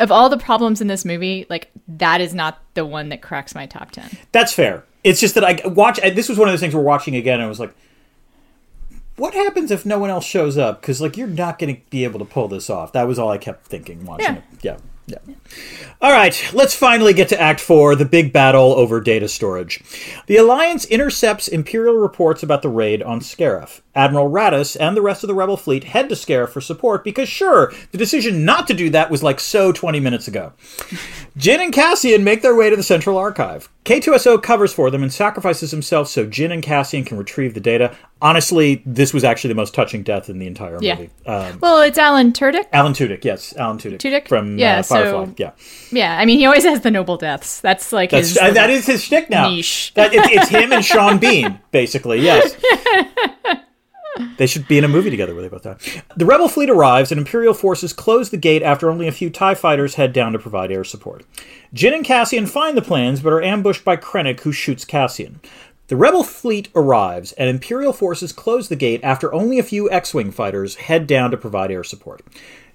[0.00, 3.54] Of all the problems in this movie, like that is not the one that cracks
[3.54, 4.16] my top 10.
[4.32, 4.84] That's fair.
[5.04, 6.00] It's just that I watch.
[6.00, 7.34] This was one of those things we're watching again.
[7.34, 7.74] And I was like,
[9.16, 12.04] "What happens if no one else shows up?" Because like you're not going to be
[12.04, 12.92] able to pull this off.
[12.92, 14.38] That was all I kept thinking watching Yeah.
[14.38, 14.44] it.
[14.62, 14.76] Yeah.
[15.06, 15.34] Yeah.
[16.00, 19.82] All right, let's finally get to Act 4, the big battle over data storage.
[20.28, 23.82] The Alliance intercepts Imperial reports about the raid on Scarif.
[23.94, 27.28] Admiral Raddus and the rest of the Rebel fleet head to Scarif for support because,
[27.28, 30.52] sure, the decision not to do that was like so 20 minutes ago.
[31.38, 33.68] Jyn and Cassian make their way to the Central Archive.
[33.84, 37.94] K-2SO covers for them and sacrifices himself so Jyn and Cassian can retrieve the data.
[38.22, 40.94] Honestly, this was actually the most touching death in the entire Yeah.
[40.94, 41.10] movie.
[41.26, 42.64] Um, Well, it's Alan Tudyk.
[42.72, 44.26] Alan Tudyk, yes, Alan Tudyk, Tudyk?
[44.28, 45.24] from Yeah, uh, Firefly.
[45.26, 45.50] so- yeah,
[45.90, 47.60] Yeah, I mean, he always has the noble deaths.
[47.60, 48.38] That's like that's his.
[48.38, 49.50] uh, that is his shtick now.
[49.50, 49.92] niche.
[49.94, 52.20] That it, it's him and Sean Bean, basically.
[52.20, 52.56] Yes.
[54.36, 55.76] They should be in a movie together where they both die.
[56.16, 59.54] The rebel fleet arrives, and Imperial forces close the gate after only a few TIE
[59.54, 61.24] fighters head down to provide air support.
[61.74, 65.40] Jyn and Cassian find the plans, but are ambushed by Krennic, who shoots Cassian.
[65.88, 70.14] The rebel fleet arrives, and Imperial forces close the gate after only a few X
[70.14, 72.22] Wing fighters head down to provide air support.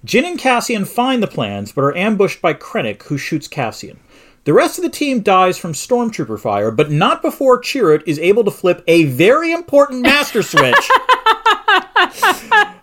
[0.06, 3.98] Jyn and Cassian find the plans, but are ambushed by Krennic, who shoots Cassian.
[4.44, 8.42] The rest of the team dies from stormtrooper fire, but not before Chirrut is able
[8.44, 10.74] to flip a very important master switch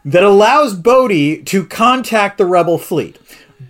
[0.06, 3.18] that allows Bodhi to contact the rebel fleet.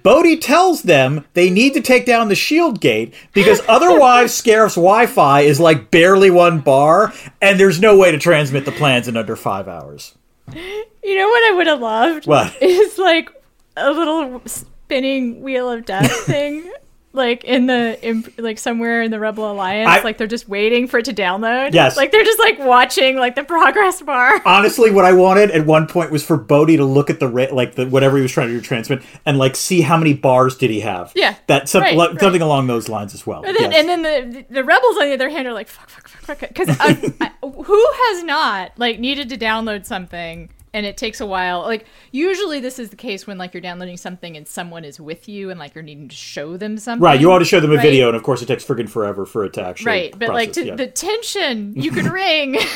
[0.04, 5.42] Bodhi tells them they need to take down the shield gate because otherwise Scarif's Wi-Fi
[5.42, 9.38] is like barely one bar, and there's no way to transmit the plans in under
[9.38, 10.14] five hours.
[10.54, 12.28] You know what I would have loved?
[12.28, 12.62] What?
[12.62, 13.30] Is like
[13.78, 16.70] a little spinning wheel of death thing.
[17.18, 20.88] Like in the in, like somewhere in the Rebel Alliance, I- like they're just waiting
[20.88, 21.74] for it to download.
[21.74, 21.98] Yes.
[21.98, 24.42] like they're just like watching like the progress bar.
[24.46, 27.48] Honestly, what I wanted at one point was for Bodhi to look at the ra-
[27.52, 30.56] like the whatever he was trying to do transmit and like see how many bars
[30.56, 31.12] did he have.
[31.16, 32.20] Yeah, that some, right, lo- right.
[32.22, 33.44] something along those lines as well.
[33.44, 33.80] And then, Yes.
[33.80, 36.50] and then the the rebels on the other hand are like fuck fuck fuck fuck
[36.54, 41.62] because um, who has not like needed to download something and it takes a while
[41.62, 45.28] like usually this is the case when like you're downloading something and someone is with
[45.30, 47.72] you and like you're needing to show them something right, you ought to show them
[47.72, 47.82] a Right.
[47.84, 49.90] video, and of course, it takes friggin' forever for it to actually.
[49.92, 50.76] right but like to, yeah.
[50.76, 52.58] the tension you can ring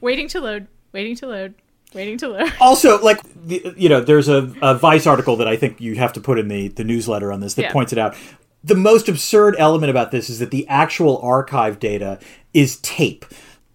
[0.00, 1.54] waiting to load waiting to load
[1.94, 5.56] waiting to load also like the, you know there's a, a vice article that i
[5.56, 7.72] think you have to put in the, the newsletter on this that Yeah.
[7.72, 8.14] points it out
[8.64, 12.18] the most absurd element about this is that the actual archive data
[12.52, 13.24] is tape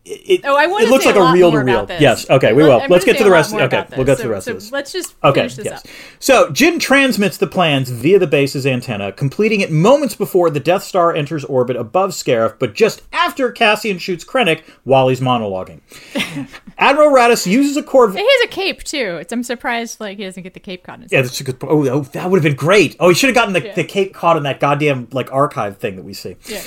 [0.05, 2.01] it, Oh, I want it looks like a a lot reel more to reel this.
[2.01, 4.23] yes okay we will I'm let's get to the rest more okay we'll get to
[4.23, 5.85] the rest so of this let's just Okay, this yes.
[5.85, 5.91] up.
[6.19, 10.83] So Jyn transmits the plans via the base's antenna, completing it moments before the Death
[10.83, 15.79] Star enters orbit above Scarif, but just after Cassian shoots Krennic while he's monologuing.
[16.77, 18.19] Admiral Raddus uses a Corvette.
[18.19, 20.95] he has a cape too it's, i'm surprised like he doesn't get the cape caught
[20.95, 21.57] in his Yeah, that's a good.
[21.63, 22.95] Oh, oh that would have been great.
[22.99, 23.73] Oh, he should have gotten the, Yeah.
[23.73, 26.35] the cape caught in that goddamn like archive thing that we see.
[26.47, 26.61] Yeah.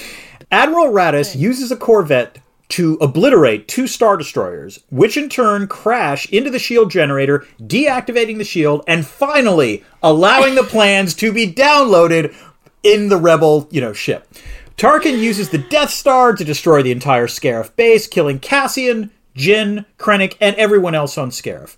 [0.51, 6.51] Admiral Raddus uses a Corvette to obliterate two star destroyers, which in turn crash into
[6.51, 12.35] the shield generator, deactivating the shield, and finally allowing the plans to be downloaded
[12.83, 14.29] in the rebel, you know, ship.
[14.77, 20.37] Tarkin uses the Death Star to destroy the entire Scarif base, killing Cassian, Jyn, Krennic,
[20.41, 21.77] and everyone else on Scarif.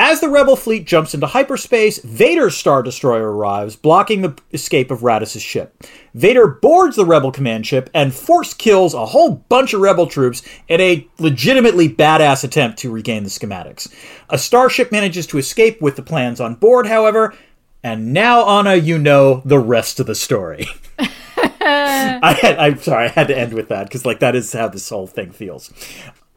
[0.00, 5.00] As the Rebel fleet jumps into hyperspace, Vader's Star Destroyer arrives, blocking the escape of
[5.00, 5.82] Raddus' ship.
[6.14, 10.40] Vader boards the Rebel command ship and force kills a whole bunch of Rebel troops
[10.68, 13.92] in a legitimately badass attempt to regain the schematics.
[14.30, 17.34] A starship manages to escape with the plans on board, however,
[17.82, 20.68] and now, Ana, you know the rest of the story.
[21.60, 24.88] I I'm sorry, I had to end with that because, like, that is how this
[24.88, 25.72] whole thing feels.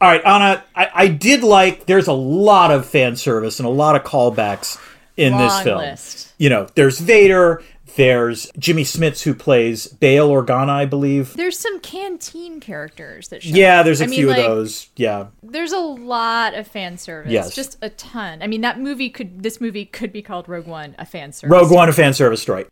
[0.02, 1.86] All right, Ana, I, I did like.
[1.86, 4.76] There's a lot of fan service and a lot of callbacks
[5.16, 5.78] in this film.
[5.78, 6.34] list.
[6.38, 7.62] You know, there's Vader,
[7.94, 11.34] There's Jimmy Smits who plays Bail Organa, I believe.
[11.34, 13.54] There's some canteen characters that show.
[13.54, 14.90] Yeah, there's a I mean, few like, of those.
[14.96, 15.26] Yeah.
[15.40, 17.30] There's a lot of fan service.
[17.30, 17.54] Yes.
[17.54, 18.42] Just a ton.
[18.42, 21.52] I mean, that movie could this movie could be called Rogue One, a fan service.
[21.52, 22.64] Rogue One, a fan service story.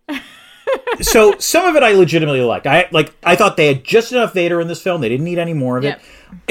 [1.01, 2.67] so some of it I legitimately liked.
[2.67, 3.15] I like.
[3.23, 5.01] I thought they had just enough Vader in this film.
[5.01, 5.85] They didn't need any more of.
[5.85, 5.99] Yep.
[5.99, 6.05] It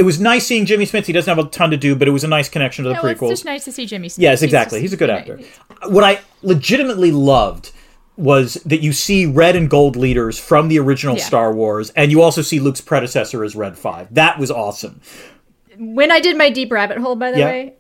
[0.04, 1.08] was nice seeing Jimmy Smith.
[1.08, 2.96] He doesn't have a ton to do, but it was a nice connection to the
[2.96, 3.04] prequel.
[3.04, 4.22] Yeah, well, it's just nice to see Jimmy Smith.
[4.24, 4.82] Yes, exactly.
[4.82, 5.39] He's a good you know, actor.
[5.82, 7.72] Uh, what I legitimately loved
[8.18, 11.24] was that you see red and gold leaders from the original Yeah.
[11.24, 14.13] Star Wars, and you also see Luke's predecessor as Red Five.
[14.13, 15.00] That was awesome.
[15.78, 17.46] When I did my deep rabbit hole, by the Yeah.
[17.46, 17.74] way,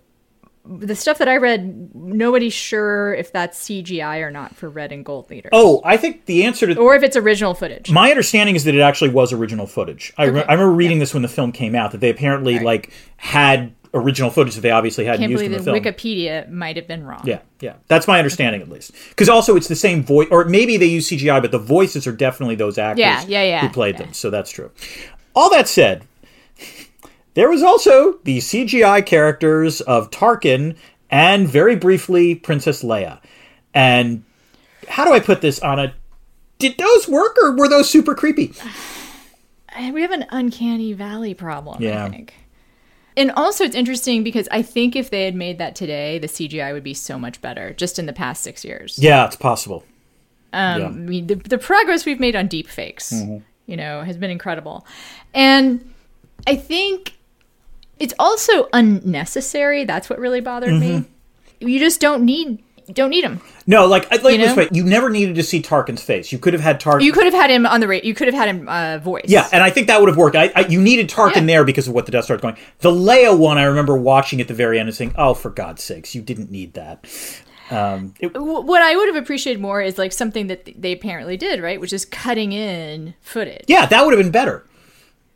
[0.65, 5.03] the stuff that I read, nobody's sure if that's CGI or not for red and
[5.05, 5.49] gold leaders.
[5.53, 7.89] Oh, I think the answer to Or if it's original footage.
[7.91, 10.13] my understanding is that it actually was original footage.
[10.17, 12.63] I, re- I remember reading this when the film came out that they apparently Right.
[12.65, 15.95] like had original footage that they obviously hadn't Can't used in believe the that film.
[15.95, 17.21] Wikipedia might have been wrong.
[17.23, 17.73] Yeah, yeah.
[17.87, 18.91] That's my understanding at least.
[19.09, 22.11] Because also it's the same voice, or maybe they use CGI, but the voices are
[22.11, 24.03] definitely those actors Yeah, yeah, yeah, who played yeah.
[24.03, 24.13] them.
[24.13, 24.69] So that's true.
[25.35, 26.05] All that said,
[27.39, 30.75] there was also the CGI characters of Tarkin
[31.09, 33.21] and very briefly Princess Leia.
[33.73, 34.25] And
[34.89, 35.93] how do I put this, Ana?
[36.57, 38.53] Did those work or were those super creepy?
[39.93, 42.03] We have an uncanny valley problem, Yeah.
[42.05, 42.33] I think.
[43.15, 46.73] And also, it's interesting because I think if they had made that today, the CGI
[46.73, 48.99] would be so much better just in the past six years.
[48.99, 49.85] Yeah, it's possible.
[50.51, 50.87] Um, Yeah.
[50.87, 53.37] I mean, the, the progress we've made on deep fakes, Mm-hmm.
[53.67, 54.85] you know, has been incredible.
[55.33, 55.93] And
[56.45, 57.13] I think
[57.99, 59.83] it's also unnecessary.
[59.85, 60.89] That's what really bothered me.
[60.91, 61.67] Mm-hmm.
[61.67, 63.39] You just don't need don't need him.
[63.67, 66.31] No, like, like You this way, you never needed to see Tarkin's face.
[66.31, 67.03] You could have had Tarkin.
[67.03, 68.03] You could have had him on the rate.
[68.03, 69.25] You could have had him uh, voice.
[69.27, 70.35] Yeah, and I think that would have worked.
[70.35, 71.45] I, I, you needed Tarkin Yeah.
[71.45, 72.57] there because of what the Death Star's going.
[72.79, 75.83] The Leia one, I remember watching at the very end and saying, "Oh, for God's
[75.83, 77.05] sakes, you didn't need that."
[77.69, 81.61] Um, it, what I would have appreciated more is like something that they apparently did,
[81.61, 81.79] right?
[81.79, 83.65] Which is cutting in footage.
[83.67, 84.65] yeah, that would have been better.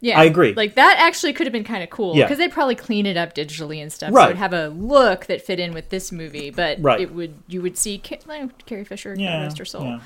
[0.04, 0.54] Yeah, I agree.
[0.54, 2.26] Like that actually could have been kind of cool Yeah.
[2.26, 4.10] because they'd probably clean it up digitally and stuff.
[4.10, 4.26] So Right.
[4.26, 7.00] it would have a look that fit in with this movie, but Right.
[7.00, 9.86] it would you would see Ca- like, Carrie Fisher, Yeah, God rest her soul.
[9.86, 10.00] yeah.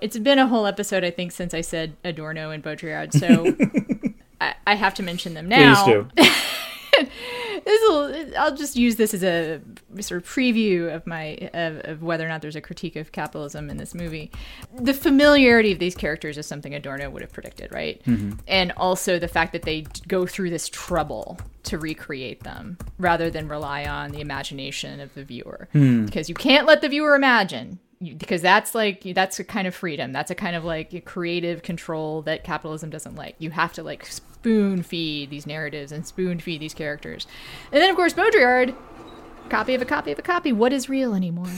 [0.00, 3.54] It's been a whole episode, I think, since I said Adorno and Baudrillard, so
[4.40, 5.84] I, I have to mention them now.
[5.84, 7.06] Please do.
[7.64, 9.60] This will, I'll just use this as a
[10.00, 13.70] sort of preview of my of, of whether or not there's a critique of capitalism
[13.70, 14.30] in this movie.
[14.78, 18.02] The familiarity of these characters is something Adorno would have predicted, right?
[18.04, 18.38] Mm-hmm.
[18.46, 23.48] And also the fact that they go through this trouble to recreate them rather than
[23.48, 26.04] rely on the imagination of the viewer, hmm.
[26.04, 27.78] because you can't let the viewer imagine.
[28.00, 30.12] Because that's like that's a kind of freedom.
[30.12, 33.36] That's a kind of like creative control that capitalism doesn't like.
[33.38, 37.26] You have to like spoon feed these narratives and spoon feed these characters.
[37.72, 38.74] And then, of course, Baudrillard,
[39.48, 40.52] copy of a copy of a copy.
[40.52, 41.48] What is real anymore?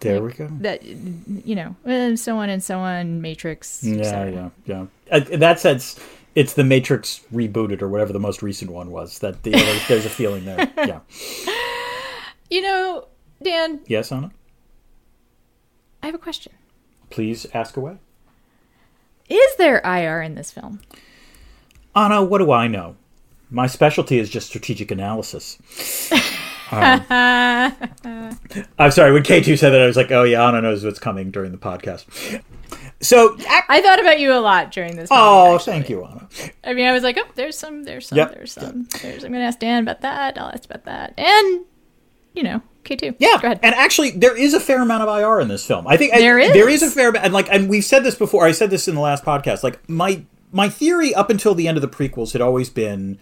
[0.00, 0.48] There we go.
[0.60, 3.22] That you know, and so on and so on.
[3.22, 3.82] Matrix.
[3.82, 4.86] Yeah, yeah, yeah.
[5.10, 5.98] Uh, in that sense,
[6.34, 9.20] it's the Matrix rebooted or whatever the most recent one was.
[9.20, 10.70] That the, there's, there's a feeling there.
[10.76, 11.00] Yeah.
[12.50, 13.08] You know,
[13.42, 14.30] Dan, Yes, Ana.
[16.04, 16.52] I have a question.
[17.08, 17.96] Please ask away.
[19.30, 20.82] Is there IR in this film?
[21.94, 22.96] Ana, what do I know?
[23.50, 25.58] My specialty is just strategic analysis.
[26.72, 27.04] Um,
[28.78, 31.30] I'm sorry, when K2 said that, I was like, oh, yeah, Ana knows what's coming
[31.30, 32.06] during the podcast.
[33.00, 33.36] So,
[33.68, 35.08] I thought about you a lot during this.
[35.12, 35.72] oh, actually.
[35.72, 36.26] thank you, Ana.
[36.64, 38.88] I mean, I was like, oh, there's some, there's some, Yep, there's some.
[39.02, 40.36] There's, I'm going to ask Dan about that.
[40.38, 41.14] I'll ask about that.
[41.16, 41.64] And,
[42.34, 43.14] you know, K2.
[43.18, 43.60] Yeah, Go ahead.
[43.62, 45.86] and actually, there is a fair amount of IR in this film.
[45.86, 46.52] I think There I, is.
[46.52, 48.44] there is a fair amount, and like, and we've said this before.
[48.44, 49.62] I said this in the last podcast.
[49.62, 53.18] Like, my my theory up until the end of the prequels had always been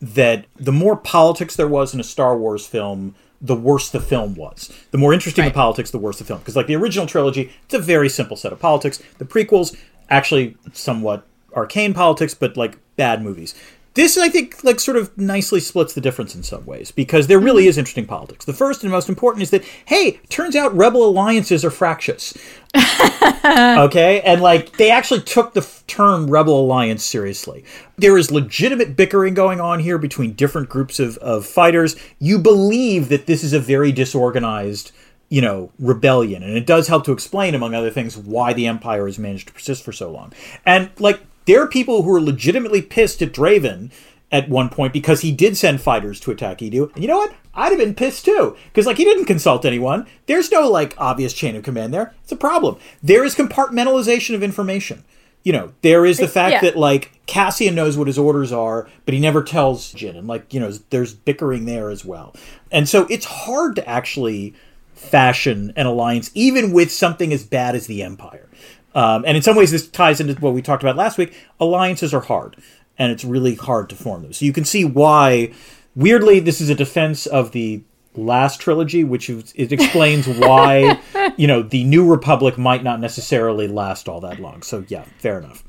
[0.00, 4.34] that the more politics there was in a Star Wars film, the worse the film
[4.34, 4.70] was.
[4.90, 5.52] The more interesting Right.
[5.52, 6.40] the politics, the worse the film.
[6.40, 9.02] Because like the original trilogy, it's a very simple set of politics.
[9.18, 9.74] The prequels,
[10.10, 13.54] actually, somewhat arcane politics, but like bad movies.
[13.96, 17.40] This, I think, like sort of nicely splits the difference in some ways because there
[17.40, 17.70] really mm-hmm.
[17.70, 18.44] is interesting politics.
[18.44, 22.36] The first and most important is that hey, turns out rebel alliances are fractious.
[22.76, 24.20] okay?
[24.22, 27.64] And like they actually took the f- term rebel alliance seriously.
[27.96, 31.96] There is legitimate bickering going on here between different groups of, of fighters.
[32.18, 34.92] You believe that this is a very disorganized
[35.28, 39.06] you know rebellion and it does help to explain among other things why the empire
[39.06, 40.34] has managed to persist for so long.
[40.66, 43.90] And like there are people who are legitimately pissed at draven
[44.32, 46.92] at one point because he did send fighters to attack Eadu.
[46.94, 47.34] And you know what?
[47.54, 48.56] I'd have been pissed too.
[48.66, 50.06] Because, like, he didn't consult anyone.
[50.26, 52.14] There's no, like, obvious chain of command there.
[52.22, 52.76] It's a problem.
[53.02, 55.04] There is compartmentalization of information.
[55.42, 56.60] You know, there is the fact yeah.
[56.62, 60.18] that, like, Cassian knows what his orders are, but he never tells Jyn.
[60.18, 62.34] And, like, you know, there's bickering there as well.
[62.72, 64.54] And so it's hard to actually
[64.94, 68.48] fashion an alliance, even with something as bad as the Empire.
[68.96, 71.34] Um, and in some ways, this ties into what we talked about last week.
[71.60, 72.56] Alliances are hard,
[72.98, 74.32] and it's really hard to form them.
[74.32, 75.52] So you can see why.
[75.94, 77.82] Weirdly, this is a defense of the
[78.14, 80.98] last trilogy, which is, it explains why
[81.36, 84.62] you know the New Republic might not necessarily last all that long.
[84.62, 85.62] So yeah, fair enough.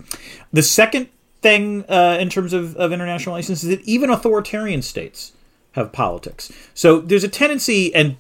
[0.54, 1.10] The second
[1.42, 5.34] thing uh, in terms of, of international license is that even authoritarian states
[5.74, 6.52] have politics.
[6.74, 8.16] So there's a tendency, and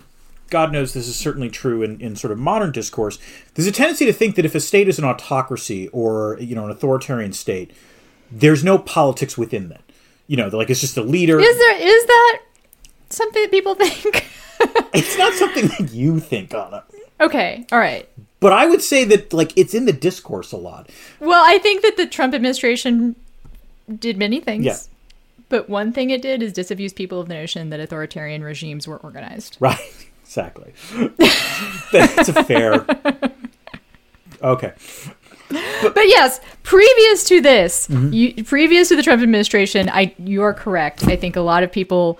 [0.50, 3.20] God knows this is certainly true in, in sort of modern discourse.
[3.54, 6.66] There's a tendency to think that if a state is an autocracy or you know
[6.66, 7.72] an authoritarian state,
[8.32, 9.82] there's no politics within that.
[10.28, 11.39] You know, like it's just a leader.
[11.39, 12.39] Is there is that
[13.10, 14.28] something that people think?
[14.93, 16.84] it's not something that you think, Ana.
[17.22, 18.08] okay, all right.
[18.39, 20.89] But I would say that like it's in the discourse a lot.
[21.20, 23.16] Well, I think that the Trump administration
[24.00, 24.66] did many things.
[24.66, 24.78] Yeah.
[25.50, 28.98] But one thing it did is disabuse people of the notion that authoritarian regimes were
[28.98, 29.58] organized.
[29.60, 29.80] Right.
[30.28, 30.73] Exactly.
[31.91, 32.86] That's a fair.
[34.43, 34.71] Okay.
[35.49, 38.13] But yes, previous to this, Mm-hmm.
[38.13, 41.07] you, previous to the Trump administration, I you are correct.
[41.07, 42.19] I think a lot of people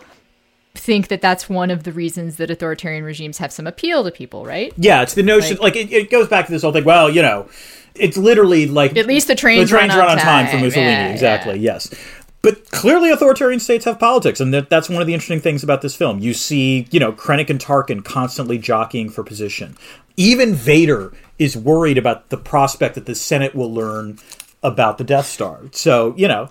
[0.74, 4.46] think that that's one of the reasons that authoritarian regimes have some appeal to people,
[4.46, 4.74] right?
[4.78, 5.58] Yeah, it's the notion.
[5.58, 6.86] Like, it, it goes back to this whole thing.
[6.86, 7.48] Well, you know,
[7.94, 10.58] it's literally like At least the trains, the trains run, on time, for.
[10.58, 10.90] Mussolini.
[10.92, 11.60] Yeah, exactly.
[11.60, 11.74] yeah.
[11.74, 11.94] Yes.
[12.42, 15.82] But clearly, authoritarian states have politics, and that, that's one of the interesting things about
[15.82, 16.20] this film.
[16.20, 19.76] You see, you know, Krennic and Tarkin constantly jockeying for position.
[20.16, 24.20] Even Vader is worried about the prospect that the Senate will learn
[24.64, 25.62] about the Death Star.
[25.72, 26.50] So, you know,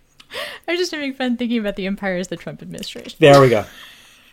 [0.68, 3.16] I'm just having fun thinking about the empire as the Trump administration.
[3.18, 3.64] There we go.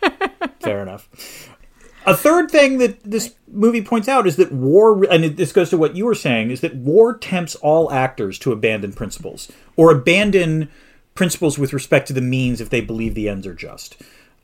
[0.60, 1.08] Fair enough.
[2.06, 5.78] A third thing that this movie points out is that war, and this goes to
[5.78, 10.68] what you were saying, is that war tempts all actors to abandon principles or abandon
[11.14, 13.96] principles with respect to the means if they believe the ends are just.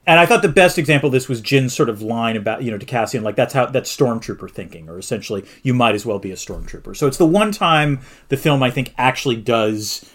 [0.06, 2.70] And I thought the best example of this was Jyn's sort of line about, you
[2.70, 6.18] know, to Cassian, like that's how that's stormtrooper thinking, or essentially you might as well
[6.18, 6.96] be a stormtrooper.
[6.96, 10.10] So it's the one time the film I think actually does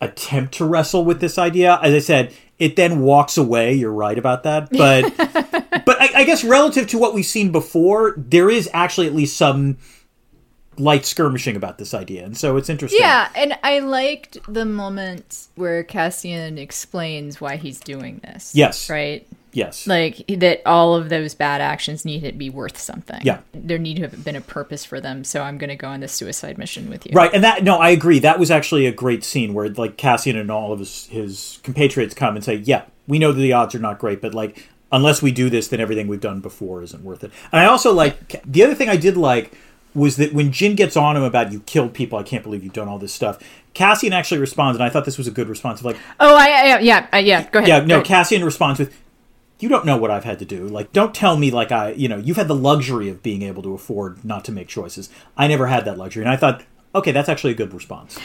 [0.00, 1.78] attempt to wrestle with this idea.
[1.82, 3.72] As I said, it then walks away.
[3.72, 8.12] You're right about that, but but I, I guess relative to what we've seen before,
[8.18, 9.78] there is actually at least some
[10.78, 13.00] light skirmishing about this idea, and so it's interesting.
[13.00, 18.52] Yeah, and I liked the moment where Cassian explains why he's doing this.
[18.54, 18.90] Yes.
[18.90, 19.26] Right?
[19.52, 19.86] Yes.
[19.86, 23.20] Like that all of those bad actions need to be worth something.
[23.22, 23.38] Yeah.
[23.54, 26.00] There need to have been a purpose for them, so I'm going to go on
[26.00, 27.12] this suicide mission with you.
[27.14, 28.18] Right, and that no, I agree.
[28.18, 32.12] That was actually a great scene where like Cassian and all of his his compatriots
[32.12, 35.20] come and say, "Yeah, we know that the odds are not great, but like unless
[35.22, 38.42] we do this, then everything we've done before isn't worth it." And I also like
[38.50, 39.52] the other thing I did like
[39.94, 42.74] was that when Jyn gets on him about you killed people, I can't believe you've
[42.74, 43.38] done all this stuff.
[43.72, 46.48] Cassian actually responds, and I thought this was a good response of like, Oh, I,
[46.74, 47.68] I yeah, uh, yeah, go ahead.
[47.68, 48.02] yeah, no.
[48.02, 48.94] Cassian responds with,
[49.58, 50.66] "You don't know what I've had to do.
[50.68, 53.62] Like, don't tell me like I, you know, you've had the luxury of being able
[53.62, 55.08] to afford not to make choices.
[55.36, 56.62] I never had that luxury." And I thought,
[56.94, 58.18] okay, that's actually a good response.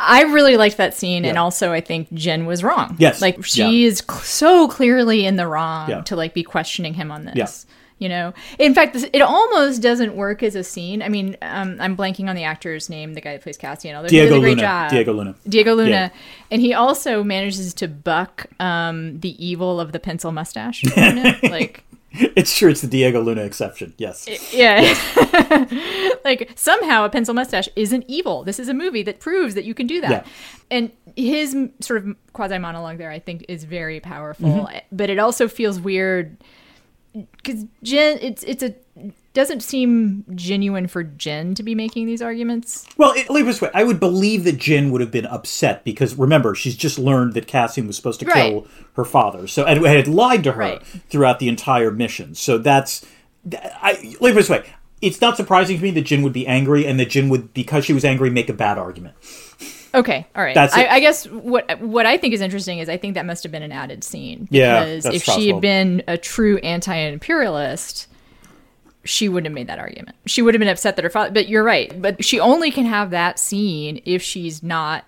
[0.00, 2.96] I really liked that scene, and also I think Jen was wrong.
[2.98, 3.88] Yes, like she yeah.
[3.88, 6.00] is cl- so clearly in the wrong Yeah.
[6.02, 7.34] to like be questioning him on this.
[7.36, 7.74] Yeah.
[8.00, 11.00] You know, in fact, this, it almost doesn't work as a scene.
[11.00, 13.94] I mean, um, I'm blanking on the actor's name, the guy that plays Cassian.
[13.94, 14.60] Although he Diego did a great Luna.
[14.62, 14.90] job.
[14.90, 15.34] Diego Luna.
[15.48, 16.08] Diego Luna, Yeah.
[16.50, 20.82] and he also manages to buck um, the evil of the pencil mustache.
[20.96, 21.34] You know?
[21.44, 21.84] like,
[22.36, 22.70] It's true.
[22.70, 23.94] It's the Diego Luna exception.
[23.98, 24.28] Yes.
[24.52, 24.94] yeah,
[26.24, 28.44] like somehow a pencil mustache isn't evil.
[28.44, 30.10] This is a movie that proves that you can do that.
[30.10, 30.24] Yeah.
[30.70, 34.48] And his sort of quasi monologue there, I think, is very powerful.
[34.48, 34.78] Mm-hmm.
[34.92, 36.36] But it also feels weird
[37.12, 38.74] because Jen, it's it's a
[39.34, 42.86] doesn't seem genuine for Jen to be making these arguments.
[42.96, 43.70] Well, it, leave this way.
[43.74, 47.46] I would believe that Jyn would have been upset because remember she's just learned that
[47.46, 48.50] Cassian was supposed to Right.
[48.52, 50.82] kill her father, so and had lied to her Right.
[51.10, 52.34] throughout the entire mission.
[52.34, 53.04] So that's
[53.52, 54.64] I leave it this way.
[55.02, 57.84] It's not surprising to me that Jyn would be angry and that Jyn would, because
[57.84, 59.14] she was angry, make a bad argument.
[59.94, 60.54] Okay, all right.
[60.54, 60.86] That's I.
[60.86, 63.62] I guess what what I think is interesting is I think that must have been
[63.62, 64.48] an added scene.
[64.50, 68.08] Yeah, because if she had been a true anti-imperialist,
[69.04, 70.16] she wouldn't have made that argument.
[70.26, 71.30] She would have been upset that her father.
[71.32, 72.00] But you're right.
[72.00, 75.04] But she only can have that scene if she's not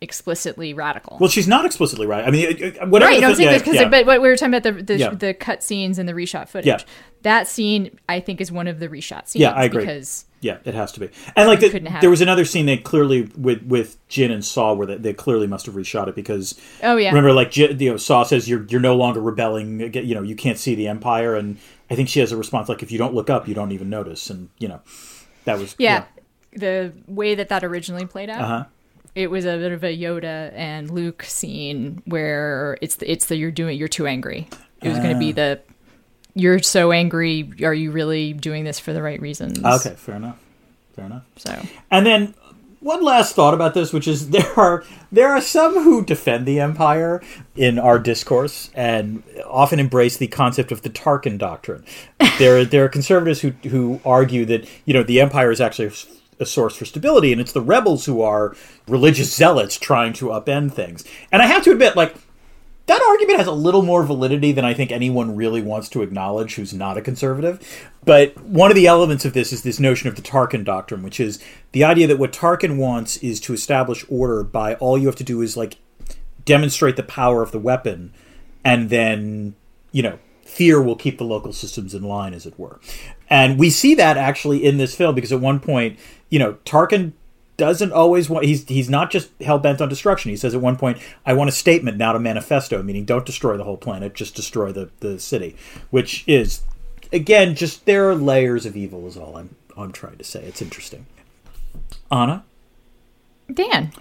[0.00, 1.16] explicitly radical.
[1.18, 2.26] Well, she's not explicitly right.
[2.26, 2.46] I mean,
[2.90, 3.10] whatever.
[3.10, 3.88] right, no, I'm saying because, yeah.
[3.88, 5.10] but, but we were talking about the the, Yeah.
[5.10, 6.66] the cut scenes and the reshot footage.
[6.66, 6.78] Yeah.
[7.22, 9.40] That scene, I think, is one of the reshot scenes.
[9.40, 9.80] Yeah, I agree.
[9.80, 11.08] Because Yeah, it has to be.
[11.36, 12.08] And like the, there it.
[12.08, 15.64] was another scene they clearly with with Jyn and Saw where they, they clearly must
[15.64, 17.08] have reshot it because Oh, yeah.
[17.08, 20.36] remember like Jyn, you know Saw says you're you're no longer rebelling you know you
[20.36, 21.56] can't see the empire and
[21.90, 23.90] I think she has a response like if you don't look up you don't even
[23.90, 24.80] notice and you know
[25.44, 26.04] that was yeah,
[26.52, 28.40] the way that that originally played out.
[28.40, 28.64] uh huh
[29.14, 33.36] it was a bit of a Yoda and Luke scene where it's the, it's the
[33.36, 34.48] you're doing you're too angry.
[34.82, 35.60] It was going to be the
[36.34, 37.50] you're so angry.
[37.62, 39.64] Are you really doing this for the right reasons?
[39.64, 40.38] Okay, fair enough.
[40.94, 41.22] Fair enough.
[41.36, 41.58] So
[41.90, 42.34] And then
[42.84, 46.60] one last thought about this, which is there are there are some who defend the
[46.60, 47.22] empire
[47.56, 51.84] in our discourse and often embrace the concept of the Tarkin doctrine.
[52.38, 55.90] there there are conservatives who who argue that you know the empire is actually
[56.40, 58.54] a source for stability, and it's the rebels who are
[58.88, 61.04] religious zealots trying to upend things.
[61.32, 62.14] And I have to admit, like
[62.86, 66.54] that argument has a little more validity than I think anyone really wants to acknowledge
[66.56, 67.82] who's not a conservative.
[68.04, 71.18] But one of the elements of this is this notion of the Tarkin doctrine, which
[71.18, 75.16] is the idea that what Tarkin wants is to establish order by all you have
[75.16, 75.78] to do is like
[76.44, 78.12] demonstrate the power of the weapon,
[78.62, 79.54] and then,
[79.92, 82.78] you know, fear will keep the local systems in line, as it were.
[83.30, 87.12] And we see that actually in this film because at one point, you know, Tarkin
[87.56, 90.30] doesn't always want he's he's not just hell bent on destruction.
[90.30, 93.56] He says at one point, I want a statement, not a manifesto, meaning don't destroy
[93.56, 95.56] the whole planet, just destroy the, the city.
[95.90, 96.62] Which is
[97.12, 100.44] again, just there are layers of evil is all I'm I'm trying to say.
[100.44, 101.06] It's interesting.
[102.10, 102.44] Ana,
[103.52, 103.92] Dan,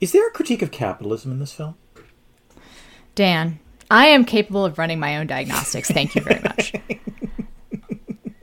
[0.00, 1.76] is there a critique of capitalism in this film?
[3.14, 3.58] Dan,
[3.90, 5.90] I am capable of running my own diagnostics.
[5.90, 6.72] Thank you very much.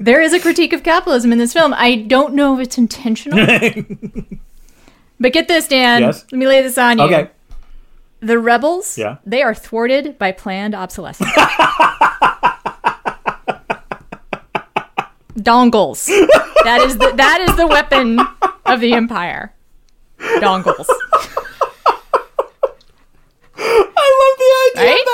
[0.09, 1.71] there is a critique of capitalism in this film.
[1.71, 3.45] I don't know if it's intentional.
[5.19, 6.01] but get this, Dan.
[6.01, 6.25] Yes?
[6.31, 7.03] Let me lay this on you.
[7.03, 7.29] Okay.
[8.19, 9.17] The rebels, Yeah.
[9.23, 11.29] they are thwarted by planned obsolescence.
[15.37, 16.07] Dongles.
[16.63, 18.19] That is the that is the weapon
[18.65, 19.53] of the empire.
[20.19, 20.87] Dongles.
[23.61, 24.99] I love the idea Right?
[25.01, 25.05] of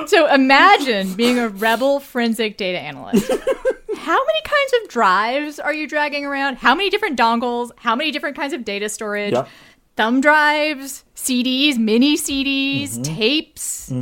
[0.00, 0.08] that.
[0.08, 3.30] So imagine being a rebel forensic data analyst.
[3.96, 6.56] How many kinds of drives are you dragging around?
[6.56, 7.70] How many different dongles?
[7.76, 9.32] How many different kinds of data storage?
[9.32, 9.48] Yep.
[9.96, 13.02] Thumb drives, CDs, mini CDs, Mm-hmm.
[13.02, 13.92] tapes.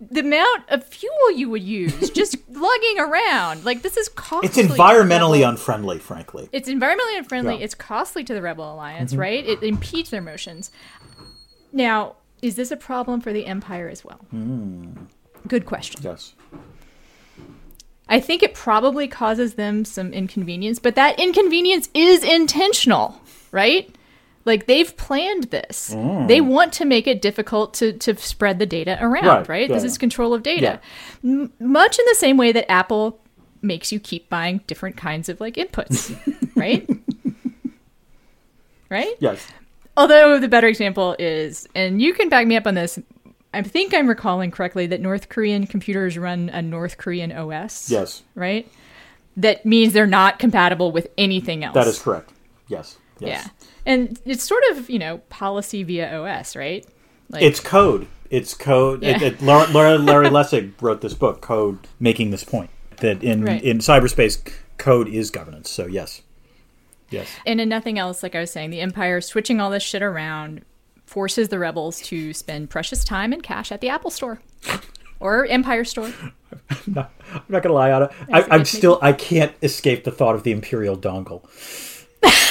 [0.00, 3.64] The amount of fuel you would use just lugging around.
[3.64, 4.48] Like, this is costly.
[4.48, 6.48] It's environmentally unfriendly, frankly.
[6.52, 7.54] It's environmentally unfriendly.
[7.54, 7.56] Yeah.
[7.58, 7.64] Mm-hmm.
[7.64, 9.44] It's costly to the Rebel Alliance, right?
[9.44, 10.70] It impedes their motions.
[11.72, 14.18] Now, is this a problem for the Empire as well?
[14.30, 14.92] Hmm.
[15.48, 16.00] Good question.
[16.02, 16.34] Yes.
[18.08, 23.20] I think it probably causes them some inconvenience, but that inconvenience is intentional,
[23.52, 23.94] right?
[24.44, 25.92] Like they've planned this.
[25.94, 26.26] Mm.
[26.26, 29.48] They want to make it difficult to, to spread the data around, Right.
[29.48, 29.68] right?
[29.68, 30.80] Yeah, this is control of data.
[31.22, 33.20] M- much in the same way that Apple
[33.60, 36.16] makes you keep buying different kinds of like inputs,
[36.56, 36.88] right?
[38.88, 39.14] right?
[39.20, 39.46] Yes.
[39.96, 42.98] Although the better example is, and you can back me up on this,
[43.54, 47.90] I think I'm recalling correctly that North Korean computers run a North Korean OS.
[47.90, 48.22] Yes.
[48.34, 48.70] Right?
[49.36, 51.74] That means they're not compatible with anything else.
[51.74, 52.30] That is correct.
[52.68, 52.98] Yes.
[53.20, 53.44] Yes.
[53.46, 53.66] Yeah.
[53.86, 56.86] And it's sort of, you know, policy via OS, right?
[57.30, 58.06] Like, It's code.
[58.30, 59.02] It's code.
[59.02, 59.28] It, Yeah.
[59.28, 62.68] it, Larry, Larry, Larry Lessig wrote this book, Code, making this point
[62.98, 63.62] that in Right.
[63.62, 64.38] in cyberspace,
[64.76, 65.70] code is governance.
[65.70, 66.20] So yes,
[67.10, 70.02] yes, and in nothing else, like I was saying, the Empire switching all this shit
[70.02, 70.62] around
[71.08, 74.40] forces the rebels to spend precious time and cash at the Apple Store
[75.20, 76.12] or Empire Store.
[76.94, 77.08] I'm
[77.48, 78.10] not gonna lie, Ana.
[78.32, 78.98] I, I'm still.
[79.02, 81.42] I can't escape the thought of the Imperial dongle.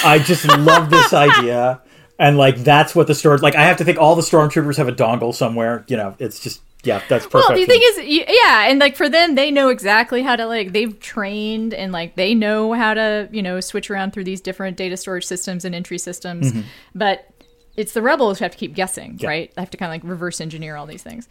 [0.03, 1.81] I just love this idea,
[2.19, 3.37] and like that's what the store.
[3.37, 5.85] Like I have to think all the stormtroopers have a dongle somewhere.
[5.87, 7.49] You know, it's just yeah, that's perfect.
[7.49, 10.73] Well, the thing is, yeah, and like for them, they know exactly how to like
[10.73, 14.77] they've trained and like they know how to you know switch around through these different
[14.77, 16.61] data storage systems and entry systems, mm-hmm.
[16.93, 17.29] but
[17.77, 19.53] it's the rebels who have to keep guessing, right?
[19.53, 21.29] They have to kind of like reverse engineer all these things.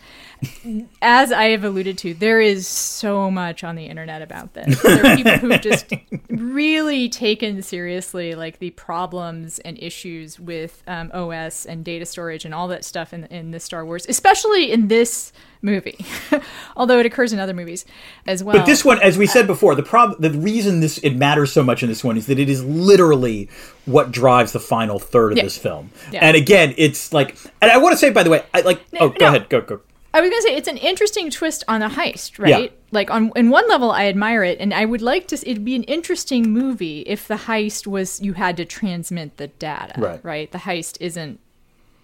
[1.02, 4.80] As I have alluded to, there is so much on the internet about this.
[4.80, 5.92] There are people who've just
[6.30, 12.54] really taken seriously like the problems and issues with um, OS and data storage and
[12.54, 15.32] all that stuff in in the Star Wars, especially in this
[15.62, 16.06] movie.
[16.76, 17.84] Although it occurs in other movies
[18.26, 18.56] as well.
[18.58, 21.64] But this one, as we said before, the problem, the reason this it matters so
[21.64, 23.48] much in this one is that it is literally
[23.86, 25.44] what drives the final third of Yeah.
[25.44, 25.90] this film.
[26.12, 26.20] Yeah.
[26.20, 28.80] And again, it's like, and I want to say by the way, I like.
[29.00, 29.26] oh, go no.
[29.28, 29.80] ahead, go go.
[30.14, 32.48] I was gonna say it's an interesting twist on the heist, right?
[32.64, 32.68] Yeah.
[32.90, 35.34] Like on in one level, I admire it, and I would like to.
[35.36, 40.00] It'd be an interesting movie if the heist was you had to transmit the data,
[40.00, 40.24] Right.
[40.24, 40.50] Right.
[40.52, 41.38] The heist isn't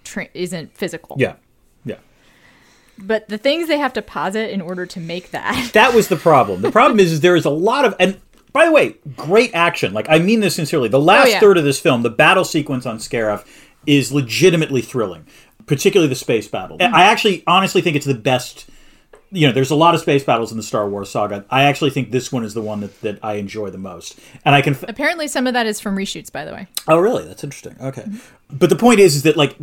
[0.05, 1.16] tra- isn't physical.
[1.18, 1.37] Yeah,
[1.87, 1.97] yeah.
[2.99, 5.70] But the things they have to posit in order to make that.
[5.72, 6.61] That was the problem.
[6.61, 8.20] The problem is, is there is a lot of and.
[8.53, 9.92] By the way, great action.
[9.94, 10.88] Like I mean this sincerely.
[10.88, 11.40] The last Oh, yeah.
[11.40, 13.46] third of this film, the battle sequence on Scarif,
[13.86, 15.26] is legitimately thrilling.
[15.66, 16.76] Particularly the space battle.
[16.78, 16.94] Mm-hmm.
[16.94, 18.68] I actually, honestly, think it's the best.
[19.30, 21.46] You know, there's a lot of space battles in the Star Wars saga.
[21.48, 24.18] I actually think this one is the one that, that I enjoy the most.
[24.44, 24.76] And I can.
[24.88, 26.66] Apparently, some of that is from reshoots, by the way.
[26.88, 27.24] Oh, really?
[27.24, 27.76] That's interesting.
[27.80, 28.05] Okay,
[28.50, 29.57] but the point is, is that like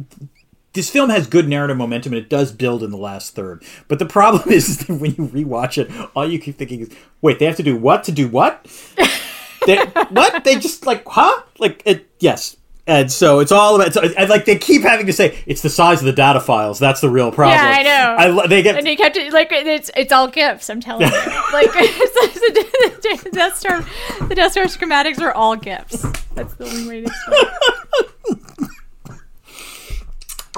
[0.74, 3.64] this film has good narrative momentum and it does build in the last third.
[3.88, 6.90] But the problem is, that when you rewatch it, all you keep thinking is,
[7.22, 8.66] wait, they have to do what to do what?
[9.66, 9.78] they,
[10.10, 10.44] what?
[10.44, 11.44] They just like, huh?
[11.58, 12.58] Like, it, yes.
[12.90, 13.94] And so it's all about.
[13.94, 16.80] So, and like they keep having to say it's the size of the data files.
[16.80, 17.56] That's the real problem.
[17.56, 17.84] Yeah, I
[18.34, 18.42] know.
[18.42, 20.72] I, they get And they kept it like it's it's all gifs.
[20.72, 21.14] I'm telling you,
[21.54, 23.86] like it's, the Death Star,
[24.28, 26.04] the Death Star schematics are all gifs.
[26.34, 27.46] That's the only way to explain.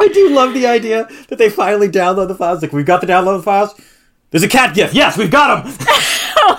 [0.01, 2.61] I do love the idea that they finally download the files.
[2.61, 3.73] Like we've got the download files.
[4.31, 4.93] There's a cat gif.
[4.93, 5.73] Yes, we've got them.
[6.43, 6.57] Well,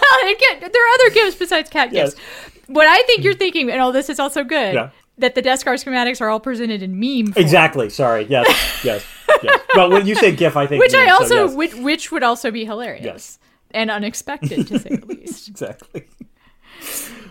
[0.71, 2.15] there are other gifs besides cat Yes.
[2.15, 2.23] gifs.
[2.69, 4.75] What I think you're thinking, and all this is also good.
[4.75, 4.91] Yeah.
[5.19, 7.43] That the Death Star schematics are all presented in meme form.
[7.45, 7.91] Exactly.
[7.91, 8.25] Sorry.
[8.25, 8.47] Yes.
[8.85, 9.05] Yes.
[9.43, 9.61] Yes.
[9.75, 11.15] But when you say gif, I think Which I meme, so
[11.45, 11.75] also, yes.
[11.79, 13.05] which, would also be hilarious.
[13.05, 13.39] Yes.
[13.73, 15.49] And unexpected, to say the least.
[15.49, 16.05] exactly.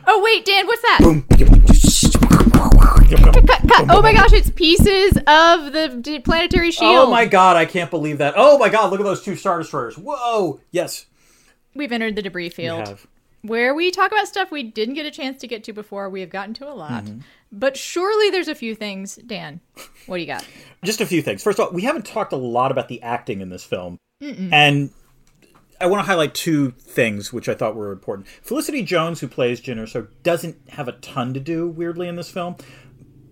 [0.08, 1.00] Oh, wait, Dan, what's that?
[2.42, 3.86] Cut, cut.
[3.90, 7.08] Oh my gosh, it's pieces of the planetary shield.
[7.08, 8.34] Oh my god, I can't believe that.
[8.38, 9.98] Oh my god, look at those two star destroyers.
[9.98, 10.60] Whoa.
[10.72, 11.06] Yes.
[11.74, 13.00] We've entered the debris field
[13.42, 16.10] where we talk about stuff we didn't get a chance to get to before.
[16.10, 17.04] We have gotten to a lot.
[17.04, 17.20] Mm-hmm.
[17.52, 19.16] But surely there's a few things.
[19.16, 19.62] Dan,
[20.06, 20.46] what do you got?
[20.84, 21.44] Just a few things.
[21.44, 23.98] First of all, we haven't talked a lot about the acting in this film.
[24.22, 24.92] And
[25.82, 28.28] I want to highlight two things which I thought were important.
[28.28, 32.30] Felicity Jones, who plays Jyn Erso, doesn't have a ton to do, weirdly, in this
[32.30, 32.56] film.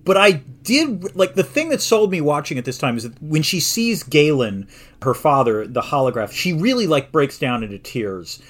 [0.03, 3.21] But I did like the thing that sold me watching it this time is that
[3.21, 4.67] when she sees Galen,
[5.03, 8.41] her father, the holograph, she really like breaks down into tears.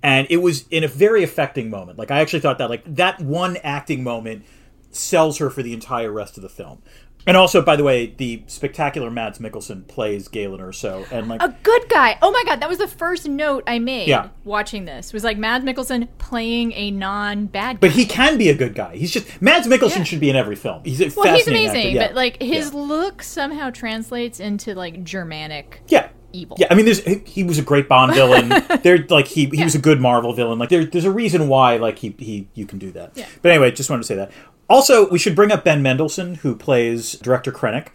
[0.00, 1.98] And it was in a very affecting moment.
[1.98, 4.44] Like I actually thought that like that one acting moment
[4.90, 6.82] sells her for the entire rest of the film.
[7.28, 11.54] And also, by the way, the spectacular Mads Mikkelsen plays Galen Erso, and like A
[11.62, 12.16] good guy.
[12.22, 14.30] Oh my god, that was the first note I made Yeah.
[14.44, 15.12] watching this.
[15.12, 17.88] Was like Mads Mikkelsen playing a non-bad guy.
[17.88, 18.96] But he can be a good guy.
[18.96, 20.02] He's just Mads Mikkelsen Yeah.
[20.04, 20.80] should be in every film.
[20.84, 21.94] He's a well, he's amazing.
[21.94, 22.06] Yeah.
[22.08, 26.08] but like his look somehow translates into like Germanic yeah.
[26.32, 26.56] evil.
[26.58, 28.48] Yeah, I mean, there's he, he was a great Bond villain.
[28.82, 30.58] there, like he he was a good Marvel villain.
[30.58, 33.12] Like there, there's a reason why like he he you can do that.
[33.16, 33.26] Yeah.
[33.42, 34.30] But anyway, just wanted to say that.
[34.68, 37.88] Also, we should bring up Ben Mendelsohn, who plays Director Krennic.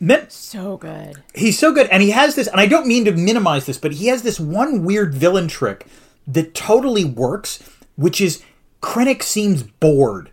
[0.00, 1.22] Men- So good.
[1.34, 2.46] he's so good, and he has this.
[2.48, 5.86] And I don't mean to minimize this, but he has this one weird villain trick
[6.26, 7.62] that totally works,
[7.96, 8.42] which is
[8.82, 10.30] Krennic seems bored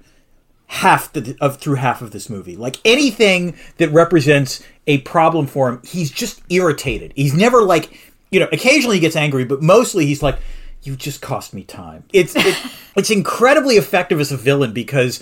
[0.68, 2.56] half the, of through half of this movie.
[2.56, 7.12] Like anything that represents a problem for him, he's just irritated.
[7.16, 7.92] He's never like,
[8.32, 10.40] you know, occasionally he gets angry, but mostly he's like,
[10.84, 12.58] "You just cost me time." It's it,
[12.96, 15.22] it's incredibly effective as a villain because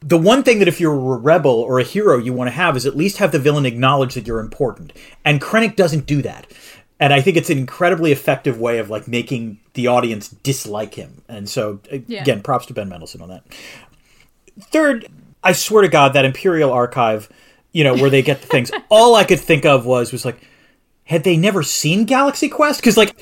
[0.00, 2.76] the one thing that if you're a rebel or a hero you want to have
[2.76, 4.92] is at least have the villain acknowledge that you're important.
[5.24, 6.46] And Krennic doesn't do that.
[7.00, 11.22] And I think it's an incredibly effective way of like making the audience dislike him.
[11.28, 12.22] And so Yeah.
[12.22, 13.42] again, props to Ben Mendelsohn on that.
[14.60, 15.06] Third,
[15.42, 17.28] I swear to God, that Imperial Archive,
[17.72, 20.40] you know, where they get the things, all I could think of was was like,
[21.04, 22.80] had they never seen Galaxy Quest?
[22.80, 23.14] Because like,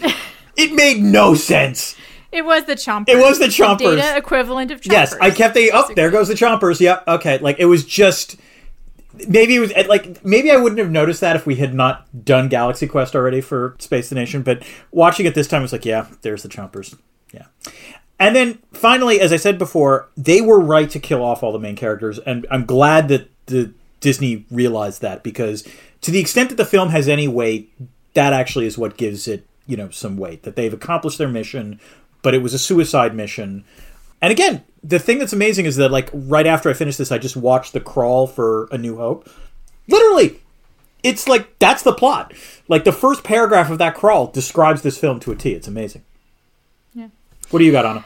[0.56, 1.96] it made no sense.
[2.34, 3.08] It was the chompers.
[3.08, 3.96] It was the chompers.
[3.96, 4.92] data equivalent of chompers.
[4.92, 6.80] Yes, I kept the oh, there goes the chompers.
[6.80, 7.38] Yep, okay.
[7.38, 8.36] Like it was just
[9.28, 12.24] maybe it was eh, like maybe I wouldn't have noticed that if we had not
[12.24, 15.84] done Galaxy Quest already for Space the Nation, but watching it this time, was like,
[15.84, 16.96] yeah, there's the chompers.
[17.32, 17.46] Yeah.
[18.18, 21.58] And then finally, as I said before, they were right to kill off all the
[21.58, 25.66] main characters, and I'm glad that the Disney realized that because
[26.00, 27.72] to the extent that the film has any weight,
[28.14, 30.44] that actually is what gives it, you know, some weight.
[30.44, 31.80] That they've accomplished their mission,
[32.24, 33.64] but it was a suicide mission.
[34.20, 37.18] And again, the thing that's amazing is that like right after I finished this, I
[37.18, 39.28] just watched the crawl for A New Hope.
[39.86, 40.40] Literally,
[41.04, 42.32] it's like that's the plot.
[42.66, 45.52] Like the first paragraph of that crawl describes this film to a T.
[45.52, 46.02] It's amazing.
[46.94, 47.08] Yeah.
[47.50, 48.04] What do you got on it?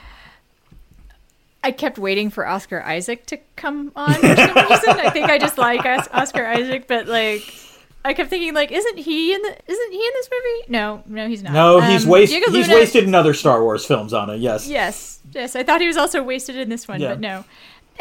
[1.62, 5.00] I kept waiting for Oscar Isaac to come on for some reason.
[5.00, 7.42] I think I just like Oscar Isaac, but like
[8.04, 9.56] I kept thinking like, isn't he in the?
[9.66, 10.70] Isn't he in this movie?
[10.72, 11.52] No, no, he's not.
[11.52, 12.42] No, he's Um, wasted.
[12.44, 14.36] He's Luna- wasted in other Star Wars films, Ana.
[14.36, 14.66] Yes.
[14.68, 15.54] Yes, yes.
[15.56, 17.08] I thought he was also wasted in this one, Yeah.
[17.10, 17.44] but no.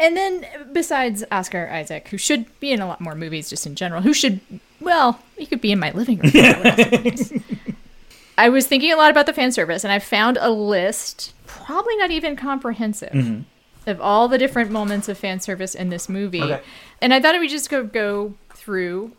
[0.00, 3.74] And then besides Oscar Isaac, who should be in a lot more movies just in
[3.74, 4.40] general, who should
[4.80, 6.30] well, he could be in my living room.
[6.32, 7.32] That would also be nice.
[8.38, 11.96] I was thinking a lot about the fan service, and I found a list, probably
[11.96, 13.44] not even comprehensive,
[13.88, 16.42] of all the different moments of fan service in this movie.
[16.44, 16.60] Okay.
[17.02, 19.10] And I thought would just go go through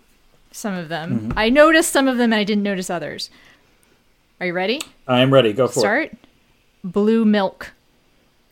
[0.51, 1.19] some of them.
[1.19, 1.31] Mm-hmm.
[1.37, 3.29] I noticed some of them, and I didn't notice others.
[4.39, 4.81] Are you ready?
[5.07, 5.53] I am ready.
[5.53, 5.81] Go for it.
[5.81, 6.11] Start.
[6.83, 7.71] Blue milk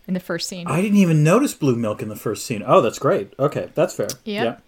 [0.08, 0.68] in the first scene.
[0.68, 2.64] I didn't even notice blue milk in the first scene.
[2.66, 3.34] Oh, that's great.
[3.40, 4.08] Okay, that's fair.
[4.26, 4.62] Yep.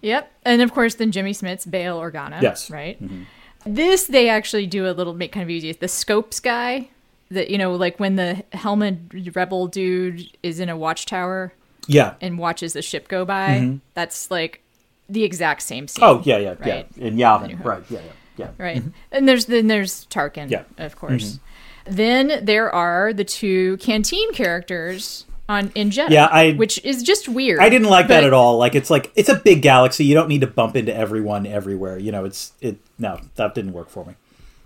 [0.00, 0.32] Yep.
[0.44, 2.40] And of course, then Jimmy Smith's Bail Organa.
[2.42, 2.70] Yes.
[2.70, 3.02] Right.
[3.02, 3.22] Mm-hmm.
[3.66, 5.72] This they actually do a little make kind of easy.
[5.72, 6.90] The scopes guy,
[7.30, 8.98] that you know, like when the helmet
[9.34, 11.54] rebel dude is in a watchtower
[11.86, 12.14] Yeah.
[12.20, 13.48] and watches the ship go by.
[13.60, 13.76] Mm-hmm.
[13.94, 14.60] That's like
[15.08, 16.04] the exact same scene.
[16.04, 16.86] Oh yeah, yeah, Right.
[16.96, 17.04] yeah.
[17.06, 17.82] In Yavin, right?
[17.90, 18.48] Yeah, yeah, yeah.
[18.58, 18.82] right.
[19.12, 20.62] And there's then there's Tarkin, Yeah.
[20.78, 21.38] of course.
[21.86, 27.28] Then there are the two canteen characters on in Jedha, Yeah, I- which is just
[27.28, 27.60] weird.
[27.60, 28.56] I didn't like that at all.
[28.56, 30.04] Like it's like it's a big galaxy.
[30.06, 31.98] You don't need to bump into everyone everywhere.
[31.98, 32.78] You know, it's it.
[32.98, 34.14] No, that didn't work for me.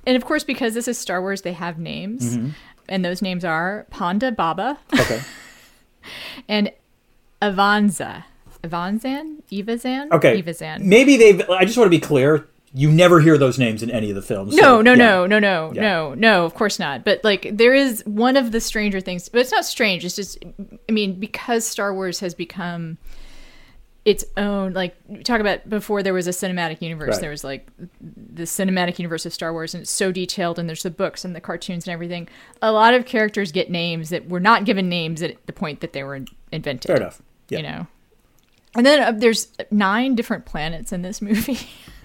[0.07, 2.51] And of course, because this is Star Wars, they have names, Mm-hmm.
[2.89, 5.21] and those names are Ponda Baba Okay.
[6.49, 6.71] and
[7.43, 8.25] Avanza.
[8.63, 9.43] Avanzan?
[9.51, 10.11] Evazan?
[10.13, 10.37] Okay.
[10.39, 10.89] Eva Zan.
[10.89, 11.41] Maybe they've.
[11.51, 12.49] I just want to be clear.
[12.75, 14.55] You never hear those names in any of the films.
[14.55, 14.97] No, so, no, yeah.
[14.97, 15.81] no, no, no, Yeah.
[15.83, 17.03] no, no, of course not.
[17.03, 20.05] But like there is one of the stranger things, but it's not strange.
[20.05, 20.45] It's just,
[20.87, 22.99] I mean, because Star Wars has become
[24.05, 27.21] its own, like, talk about before there was a cinematic universe, Right.
[27.23, 27.69] there was like
[28.01, 31.35] the cinematic universe of Star Wars, and it's so detailed, and there's the books and
[31.37, 32.29] the cartoons and everything.
[32.63, 35.93] A lot of characters get names that were not given names at the point that
[35.95, 36.21] they were
[36.53, 36.87] invented.
[36.87, 37.21] Fair enough.
[37.49, 37.59] Yeah.
[37.59, 37.87] You know?
[38.79, 41.59] And then uh, there's nine different planets in this movie.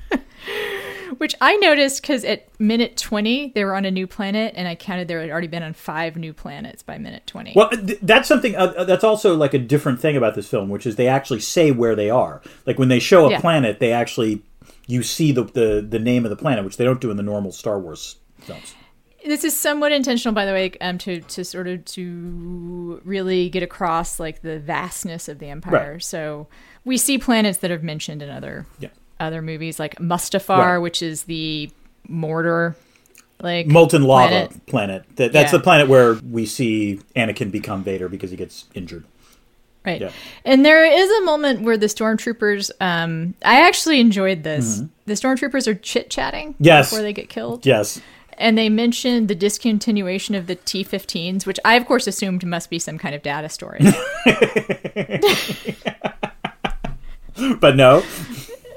[1.19, 4.74] Which I noticed because at minute 20, they were on a new planet, and I
[4.74, 7.53] counted there had already been on five new planets by minute 20.
[7.55, 8.55] Well, th- that's something.
[8.55, 11.41] Uh, uh, that's also like a different thing about this film, which is they actually
[11.41, 12.41] say where they are.
[12.65, 13.39] Like when they show a Yeah.
[13.41, 14.41] planet, they actually
[14.88, 17.24] you see the, the the name of the planet, which they don't do in the
[17.24, 18.74] normal Star Wars films.
[19.26, 23.63] This is somewhat intentional, by the way, um, to, to sort of to really get
[23.63, 25.93] across like the vastness of the Empire.
[25.93, 26.03] Right.
[26.03, 26.47] So
[26.86, 28.89] we see planets that are mentioned in other Yeah.
[29.19, 30.78] other movies, like Mustafar, Right.
[30.80, 31.69] which is the
[32.09, 32.76] Mordor,
[33.41, 34.65] like Molten lava planet.
[34.65, 35.03] Planet.
[35.15, 35.57] That, that's Yeah.
[35.57, 39.05] the planet where we see Anakin become Vader because he gets injured.
[39.86, 39.99] Right.
[39.99, 40.11] Yeah.
[40.45, 44.82] And there is a moment where the stormtroopers um I actually enjoyed this.
[45.05, 46.63] The stormtroopers are chit-chatting Mm-hmm.
[46.63, 46.89] Yes.
[46.89, 47.65] before they get killed.
[47.65, 47.99] Yes.
[48.38, 52.79] And they mentioned the discontinuation of the T15s, which I of course assumed must be
[52.79, 53.84] some kind of data storage.
[57.59, 58.03] But no.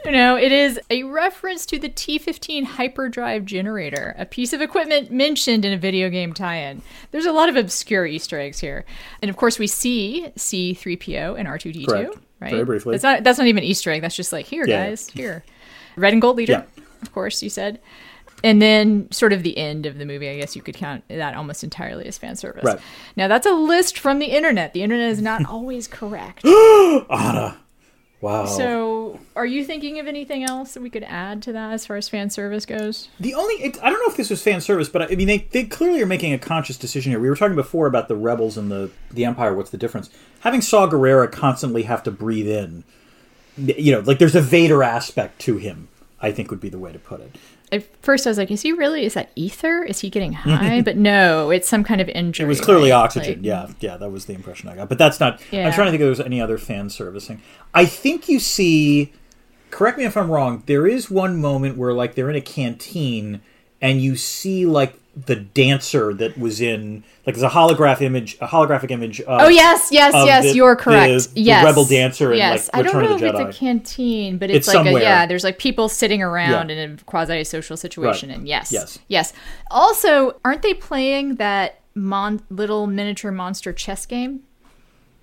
[0.07, 5.64] no, it is a reference to the T15 hyperdrive generator, a piece of equipment mentioned
[5.66, 6.80] in a video game tie-in.
[7.11, 8.86] There's a lot of obscure Easter eggs here.
[9.20, 12.16] And of course we see C3PO and R2D2, Correct.
[12.40, 12.50] right?
[12.50, 12.94] Very briefly.
[12.94, 14.00] It's not that's not even an Easter egg.
[14.00, 14.86] That's just like, here Yeah.
[14.86, 15.44] guys, here.
[15.96, 16.82] Red and gold leader, Yeah.
[17.02, 17.78] of course, you said.
[18.45, 21.34] And then sort of the end of the movie, I guess you could count that
[21.34, 22.64] almost entirely as fan service.
[22.64, 22.78] Right.
[23.16, 24.74] Now that's a list from the internet.
[24.74, 26.45] The internet is not always correct.
[26.47, 27.59] Ana.
[28.22, 28.47] Wow.
[28.47, 31.97] So, are you thinking of anything else that we could add to that as far
[31.97, 33.09] as fan service goes?
[33.20, 35.39] The only it, I don't know if this was fan service, but I mean they,
[35.39, 37.20] they clearly are making a conscious decision here.
[37.20, 39.55] We were talking before about the rebels and the the empire.
[39.55, 40.09] What's the difference?
[40.41, 42.84] Having Saw Gerrera constantly have to breathe in,
[43.59, 45.89] you know, like there's a Vader aspect to him.
[46.18, 47.37] I think would be the way to put it.
[47.73, 49.05] At first, I was like, "Is he really?
[49.05, 49.83] Is that ether?
[49.83, 52.45] Is he getting high?" but no, it's some kind of injury.
[52.45, 52.97] It was clearly right?
[52.97, 53.37] oxygen.
[53.37, 54.89] Like- yeah, yeah, that was the impression I got.
[54.89, 55.41] But that's not.
[55.51, 55.67] Yeah.
[55.67, 57.43] I'm trying to think if there was any other fan servicing.
[57.75, 59.12] I think you see.
[59.71, 60.62] Correct me if I'm wrong.
[60.67, 63.43] There is one moment where like they're in a canteen
[63.83, 68.47] and you see like the dancer that was in like there's a holograph image, a
[68.47, 69.21] holographic image.
[69.23, 70.45] Of, Oh yes, yes, yes.
[70.45, 71.33] the- you're correct.
[71.35, 73.49] the- the rebel dancer in, Yes, like, I don't know of the if Jedi.
[73.49, 75.25] it's a canteen, but it's, It's like a yeah.
[75.25, 76.77] There's like people sitting around Yeah.
[76.77, 78.39] in a quasi social situation, Right.
[78.39, 78.99] and yes, Yes.
[79.09, 79.33] yes.
[79.71, 84.41] Also, aren't they playing that mon- little miniature monster chess game?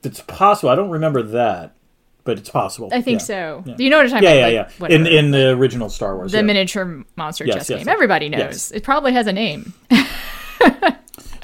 [0.04, 0.70] It's possible.
[0.72, 1.76] I don't remember that,
[2.24, 2.90] but it's possible.
[2.92, 3.26] I think Yeah.
[3.26, 3.64] so.
[3.66, 3.76] Yeah.
[3.76, 4.54] Do you know what I'm talking Yeah, about?
[4.54, 4.96] yeah, Like, yeah.
[4.98, 6.32] In in the original Star Wars.
[6.32, 7.88] the miniature monster Yes, chess yes, game.
[7.88, 7.94] yes.
[7.94, 8.72] Everybody knows.
[8.72, 9.74] It probably has a name.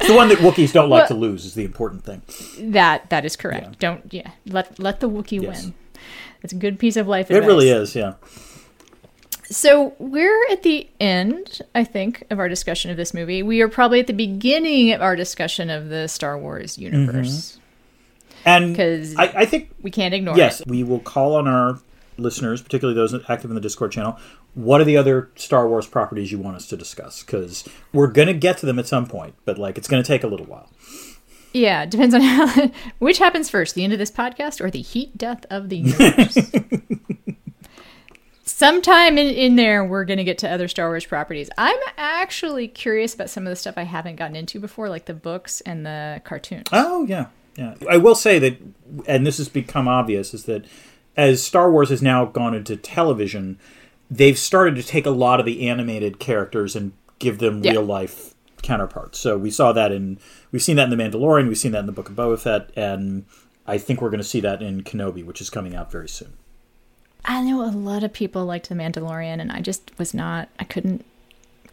[0.01, 2.21] It's the one that Wookiees don't like Well- to lose is the important thing.
[2.71, 3.79] That that is correct.
[3.79, 4.31] Don't yeah.
[4.45, 5.73] Let let the Wookiee win.
[6.41, 7.95] It's a good piece of life It really is.
[7.95, 8.13] Yeah.
[9.43, 13.41] So we're at the end, I think, of our discussion of this movie.
[13.43, 16.83] We are probably at the beginning of our discussion of the Star Wars mm-hmm.
[16.95, 17.58] universe.
[18.45, 20.67] And 'Cause I, I think We can't ignore yes, it.
[20.67, 21.79] we will call on our
[22.17, 24.17] listeners, particularly those active in the Discord channel.
[24.55, 27.23] What are the other Star Wars properties you want us to discuss?
[27.23, 30.27] Because we're gonna get to them at some point, but like it's gonna take a
[30.27, 30.69] little while.
[31.53, 35.17] Yeah, depends on how which happens first, the end of this podcast or the heat
[35.17, 36.37] death of the universe.
[38.43, 41.49] Sometime in, in there, we're going to get to other Star Wars properties.
[41.57, 45.13] I'm actually curious about some of the stuff I haven't gotten into before, like the
[45.13, 46.67] books and the cartoons.
[46.73, 47.27] Oh yeah,
[47.59, 47.75] yeah.
[47.89, 48.57] I will say that,
[49.05, 50.65] and this has become obvious, is that
[51.17, 53.59] as Star Wars has now gone into television,
[54.09, 57.71] they've started to take a lot of the animated characters and give them Yeah.
[57.71, 59.19] real life counterparts.
[59.19, 60.19] So we saw that in
[60.51, 62.69] we've seen that in the Mandalorian, we've seen that in the Book of Boba Fett,
[62.75, 63.25] and
[63.67, 66.33] I think we're going to see that in Kenobi, which is coming out very soon.
[67.25, 70.47] I know a lot of people liked The Mandalorian, and I just was not.
[70.59, 71.03] I couldn't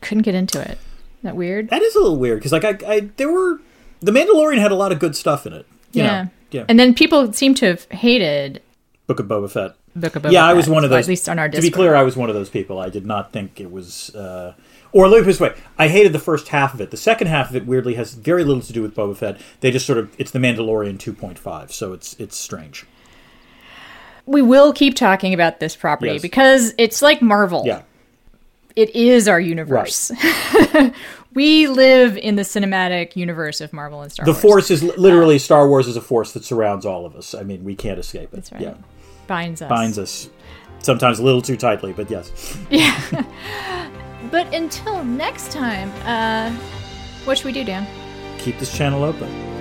[0.01, 0.79] couldn't get into it.
[0.79, 1.71] Isn't that weird?
[1.71, 3.61] That is a little weird because like I, I there were
[4.01, 5.67] the Mandalorian had a lot of good stuff in it.
[5.93, 6.23] You yeah.
[6.23, 6.31] know.
[6.51, 6.65] yeah.
[6.69, 8.63] And then people seem to have hated
[9.07, 9.77] Book of Boba Fett.
[9.95, 10.33] Book of Boba Fett.
[10.33, 11.05] yeah, I was one of those.
[11.05, 12.79] at least on our to be clear, I was one of those people.
[12.79, 14.15] I did not think it was.
[14.15, 14.55] Uh,
[14.93, 16.91] or let me put this way: I hated the first half of it.
[16.91, 19.41] The second half of it weirdly has very little to do with Boba Fett.
[19.61, 22.87] They just sort of it's the Mandalorian 2.5, so it's it's strange.
[24.27, 26.23] we will keep talking about this property Yes.
[26.23, 27.63] because it's like Marvel.
[27.67, 27.83] Yeah,
[28.77, 30.13] It is our universe.
[31.35, 34.37] we live in the cinematic universe of Marvel and Star the Wars.
[34.37, 37.35] The force is li- literally Star Wars is a force that surrounds all of us.
[37.35, 38.37] I mean, we can't escape it.
[38.37, 38.61] That's right.
[38.61, 38.75] Yeah,
[39.27, 39.69] binds us.
[39.69, 40.29] binds us.
[40.81, 42.57] Sometimes a little too tightly, but yes.
[42.71, 43.25] yeah.
[44.31, 46.51] But until next time, uh,
[47.25, 47.87] what should we do, Dan?
[48.39, 49.56] Keep this channel open.